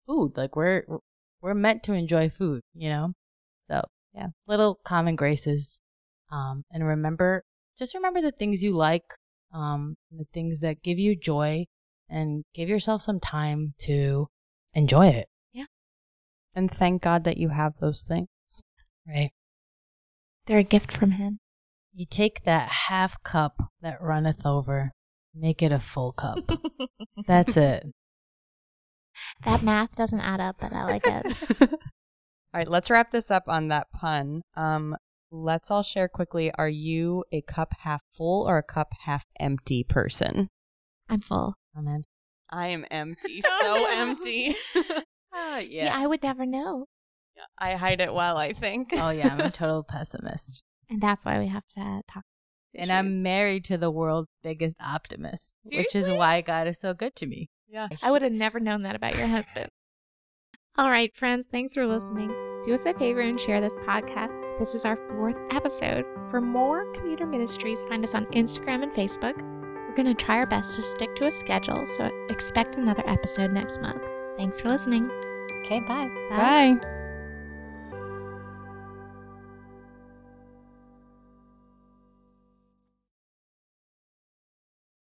food. 0.06 0.36
Like 0.36 0.56
we're 0.56 0.84
we're 1.40 1.54
meant 1.54 1.84
to 1.84 1.92
enjoy 1.92 2.28
food, 2.28 2.62
you 2.74 2.88
know. 2.88 3.12
So 3.60 3.82
yeah, 4.14 4.28
little 4.46 4.78
common 4.84 5.16
graces, 5.16 5.80
um, 6.30 6.64
and 6.70 6.86
remember, 6.86 7.44
just 7.78 7.94
remember 7.94 8.20
the 8.20 8.32
things 8.32 8.62
you 8.62 8.74
like 8.74 9.04
um, 9.52 9.96
the 10.10 10.24
things 10.32 10.60
that 10.60 10.82
give 10.82 10.98
you 10.98 11.16
joy 11.16 11.66
and 12.08 12.44
give 12.54 12.68
yourself 12.68 13.02
some 13.02 13.20
time 13.20 13.74
to 13.78 14.28
enjoy 14.74 15.08
it. 15.08 15.28
Yeah. 15.52 15.66
And 16.54 16.70
thank 16.70 17.02
God 17.02 17.24
that 17.24 17.36
you 17.36 17.50
have 17.50 17.74
those 17.80 18.02
things. 18.02 18.28
Right. 19.06 19.30
They're 20.46 20.58
a 20.58 20.64
gift 20.64 20.92
from 20.92 21.12
him. 21.12 21.38
You 21.92 22.06
take 22.06 22.44
that 22.44 22.68
half 22.88 23.22
cup 23.22 23.62
that 23.82 24.00
runneth 24.00 24.46
over, 24.46 24.92
make 25.34 25.62
it 25.62 25.72
a 25.72 25.78
full 25.78 26.12
cup. 26.12 26.38
That's 27.26 27.56
it. 27.56 27.86
That 29.44 29.62
math 29.62 29.94
doesn't 29.94 30.20
add 30.20 30.40
up, 30.40 30.56
but 30.58 30.72
I 30.72 30.84
like 30.84 31.02
it. 31.04 31.70
all 32.54 32.58
right, 32.58 32.68
let's 32.68 32.90
wrap 32.90 33.12
this 33.12 33.30
up 33.30 33.44
on 33.48 33.68
that 33.68 33.90
pun. 33.92 34.42
Um, 34.54 34.96
let's 35.30 35.70
all 35.70 35.82
share 35.82 36.08
quickly. 36.08 36.52
Are 36.58 36.68
you 36.68 37.24
a 37.32 37.40
cup 37.42 37.72
half 37.80 38.02
full 38.12 38.46
or 38.46 38.58
a 38.58 38.62
cup 38.62 38.88
half 39.04 39.24
empty 39.40 39.84
person? 39.88 40.48
I'm 41.08 41.20
full. 41.20 41.54
Amen. 41.76 42.04
I 42.50 42.68
am 42.68 42.84
empty, 42.90 43.40
so 43.60 43.74
no. 43.74 43.86
empty. 43.90 44.54
See, 45.70 45.88
I 45.88 46.06
would 46.06 46.22
never 46.22 46.44
know. 46.44 46.86
I 47.58 47.76
hide 47.76 48.02
it 48.02 48.12
well, 48.12 48.36
I 48.36 48.52
think. 48.52 48.90
Oh 48.92 49.08
yeah, 49.10 49.32
I'm 49.32 49.40
a 49.40 49.50
total 49.50 49.82
pessimist. 49.82 50.62
And 50.90 51.00
that's 51.00 51.24
why 51.24 51.38
we 51.38 51.48
have 51.48 51.66
to 51.74 52.02
talk. 52.12 52.24
And 52.74 52.92
I'm 52.92 53.22
married 53.22 53.64
to 53.66 53.78
the 53.78 53.90
world's 53.90 54.28
biggest 54.42 54.76
optimist, 54.80 55.54
which 55.64 55.94
is 55.94 56.08
why 56.08 56.42
God 56.42 56.68
is 56.68 56.78
so 56.78 56.92
good 56.94 57.14
to 57.16 57.26
me. 57.26 57.48
yeah. 57.68 57.88
I 58.02 58.10
would 58.10 58.22
have 58.22 58.32
never 58.32 58.60
known 58.60 58.82
that 58.82 58.94
about 58.96 59.16
your 59.16 59.26
husband. 59.26 59.68
All 60.78 60.90
right, 60.90 61.14
friends, 61.14 61.48
thanks 61.48 61.74
for 61.74 61.86
listening. 61.86 62.28
Do 62.64 62.72
us 62.72 62.86
a 62.86 62.94
favor 62.94 63.20
and 63.20 63.38
share 63.38 63.60
this 63.60 63.74
podcast. 63.86 64.32
This 64.58 64.74
is 64.74 64.86
our 64.86 64.96
fourth 64.96 65.36
episode. 65.50 66.06
For 66.30 66.40
more 66.40 66.90
commuter 66.92 67.26
ministries, 67.26 67.84
find 67.86 68.02
us 68.04 68.14
on 68.14 68.24
Instagram 68.26 68.82
and 68.82 68.92
Facebook. 68.92 69.36
We're 69.36 69.94
going 69.94 70.14
to 70.14 70.14
try 70.14 70.36
our 70.36 70.46
best 70.46 70.76
to 70.76 70.82
stick 70.82 71.14
to 71.16 71.26
a 71.26 71.30
schedule, 71.30 71.86
so 71.86 72.10
expect 72.30 72.76
another 72.76 73.04
episode 73.06 73.50
next 73.52 73.82
month. 73.82 74.02
Thanks 74.38 74.60
for 74.60 74.70
listening. 74.70 75.10
Okay, 75.60 75.80
bye. 75.80 76.10
Bye. 76.30 77.01